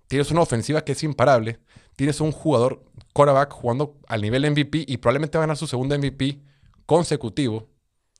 Tienes 0.07 0.31
una 0.31 0.41
ofensiva 0.41 0.83
que 0.83 0.91
es 0.91 1.03
imparable. 1.03 1.59
Tienes 1.95 2.21
un 2.21 2.31
jugador 2.31 2.83
quarterback 3.13 3.51
jugando 3.51 3.97
al 4.07 4.21
nivel 4.21 4.49
MVP 4.49 4.86
y 4.88 4.97
probablemente 4.97 5.38
va 5.38 5.43
a 5.43 5.47
ganar 5.47 5.57
su 5.57 5.67
segundo 5.67 5.97
MVP 5.97 6.41
consecutivo 6.86 7.69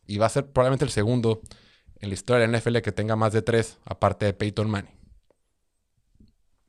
y 0.07 0.17
va 0.17 0.27
a 0.27 0.29
ser 0.29 0.51
probablemente 0.51 0.85
el 0.85 0.91
segundo 0.91 1.41
en 1.99 2.09
la 2.09 2.15
historia 2.15 2.45
de 2.45 2.51
la 2.51 2.57
NFL 2.57 2.79
que 2.79 2.91
tenga 2.91 3.15
más 3.15 3.33
de 3.33 3.41
tres, 3.41 3.77
aparte 3.85 4.25
de 4.25 4.33
Peyton 4.33 4.69
Manning. 4.69 4.93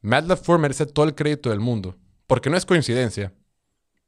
Matt 0.01 0.27
LaFleur 0.27 0.59
merece 0.59 0.87
todo 0.87 1.07
el 1.07 1.15
crédito 1.15 1.51
del 1.51 1.61
mundo, 1.61 1.97
porque 2.27 2.51
no 2.51 2.57
es 2.57 2.67
coincidencia. 2.67 3.33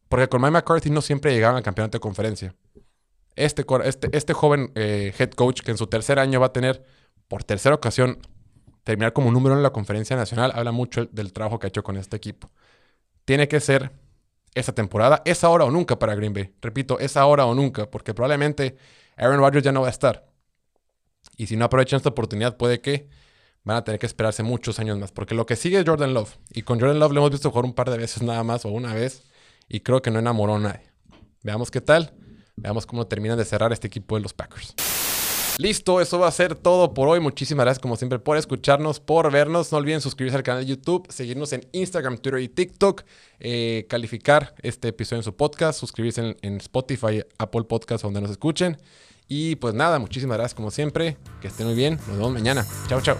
Porque 0.08 0.28
con 0.28 0.40
Mike 0.40 0.52
McCarthy 0.52 0.90
no 0.90 1.00
siempre 1.00 1.32
llegaban 1.32 1.56
al 1.56 1.62
campeonato 1.62 1.96
de 1.96 2.00
conferencia. 2.00 2.54
Este, 3.36 3.64
este, 3.84 4.16
este 4.16 4.32
joven 4.32 4.72
eh, 4.74 5.12
head 5.18 5.30
coach 5.30 5.60
que 5.60 5.70
en 5.70 5.76
su 5.76 5.86
tercer 5.86 6.18
año 6.18 6.40
va 6.40 6.46
a 6.46 6.52
tener, 6.52 6.84
por 7.28 7.44
tercera 7.44 7.74
ocasión, 7.74 8.18
terminar 8.82 9.12
como 9.12 9.30
número 9.30 9.54
en 9.54 9.62
la 9.62 9.70
conferencia 9.70 10.16
nacional, 10.16 10.52
habla 10.54 10.72
mucho 10.72 11.06
del 11.06 11.32
trabajo 11.32 11.58
que 11.58 11.66
ha 11.66 11.68
hecho 11.68 11.82
con 11.82 11.96
este 11.96 12.16
equipo. 12.16 12.50
Tiene 13.24 13.46
que 13.48 13.60
ser 13.60 13.92
esta 14.54 14.72
temporada, 14.72 15.22
es 15.24 15.44
ahora 15.44 15.64
o 15.64 15.70
nunca 15.70 15.98
para 15.98 16.14
Green 16.14 16.32
Bay. 16.32 16.54
Repito, 16.62 16.98
es 16.98 17.16
ahora 17.16 17.44
o 17.44 17.54
nunca, 17.54 17.90
porque 17.90 18.14
probablemente 18.14 18.76
Aaron 19.16 19.38
Rodgers 19.38 19.64
ya 19.64 19.72
no 19.72 19.82
va 19.82 19.88
a 19.88 19.90
estar. 19.90 20.26
Y 21.36 21.46
si 21.46 21.56
no 21.56 21.66
aprovechan 21.66 21.98
esta 21.98 22.08
oportunidad, 22.08 22.56
puede 22.56 22.80
que 22.80 23.08
van 23.64 23.76
a 23.76 23.84
tener 23.84 23.98
que 23.98 24.06
esperarse 24.06 24.42
muchos 24.42 24.78
años 24.78 24.98
más. 24.98 25.12
Porque 25.12 25.34
lo 25.34 25.44
que 25.44 25.56
sigue 25.56 25.78
es 25.78 25.84
Jordan 25.84 26.14
Love. 26.14 26.38
Y 26.52 26.62
con 26.62 26.80
Jordan 26.80 26.98
Love 26.98 27.12
lo 27.12 27.20
hemos 27.20 27.32
visto 27.32 27.50
jugar 27.50 27.64
un 27.64 27.74
par 27.74 27.90
de 27.90 27.98
veces 27.98 28.22
nada 28.22 28.42
más 28.44 28.64
o 28.64 28.68
una 28.68 28.94
vez. 28.94 29.24
Y 29.68 29.80
creo 29.80 30.00
que 30.00 30.10
no 30.10 30.20
enamoró 30.20 30.54
a 30.54 30.60
nadie. 30.60 30.90
Veamos 31.42 31.70
qué 31.70 31.80
tal. 31.80 32.14
Veamos 32.56 32.86
cómo 32.86 33.06
terminan 33.06 33.38
de 33.38 33.44
cerrar 33.44 33.72
este 33.72 33.86
equipo 33.86 34.16
de 34.16 34.22
los 34.22 34.32
Packers. 34.32 34.74
Listo, 35.58 36.02
eso 36.02 36.18
va 36.18 36.28
a 36.28 36.32
ser 36.32 36.54
todo 36.54 36.92
por 36.92 37.08
hoy. 37.08 37.18
Muchísimas 37.18 37.64
gracias 37.64 37.80
como 37.80 37.96
siempre 37.96 38.18
por 38.18 38.36
escucharnos, 38.36 39.00
por 39.00 39.30
vernos. 39.32 39.72
No 39.72 39.78
olviden 39.78 40.02
suscribirse 40.02 40.36
al 40.36 40.42
canal 40.42 40.64
de 40.64 40.70
YouTube, 40.70 41.06
seguirnos 41.10 41.52
en 41.54 41.66
Instagram, 41.72 42.18
Twitter 42.18 42.40
y 42.40 42.48
TikTok, 42.48 43.02
eh, 43.40 43.86
calificar 43.88 44.54
este 44.62 44.88
episodio 44.88 45.20
en 45.20 45.24
su 45.24 45.34
podcast, 45.34 45.80
suscribirse 45.80 46.20
en, 46.20 46.36
en 46.42 46.56
Spotify, 46.58 47.22
Apple 47.38 47.64
Podcast, 47.64 48.04
donde 48.04 48.20
nos 48.20 48.30
escuchen. 48.30 48.76
Y 49.28 49.56
pues 49.56 49.74
nada, 49.74 49.98
muchísimas 49.98 50.36
gracias 50.36 50.54
como 50.54 50.70
siempre. 50.70 51.16
Que 51.40 51.48
estén 51.48 51.66
muy 51.66 51.74
bien. 51.74 51.94
Nos 52.06 52.18
vemos 52.18 52.32
mañana. 52.32 52.66
Chao, 52.88 53.00
chao. 53.00 53.16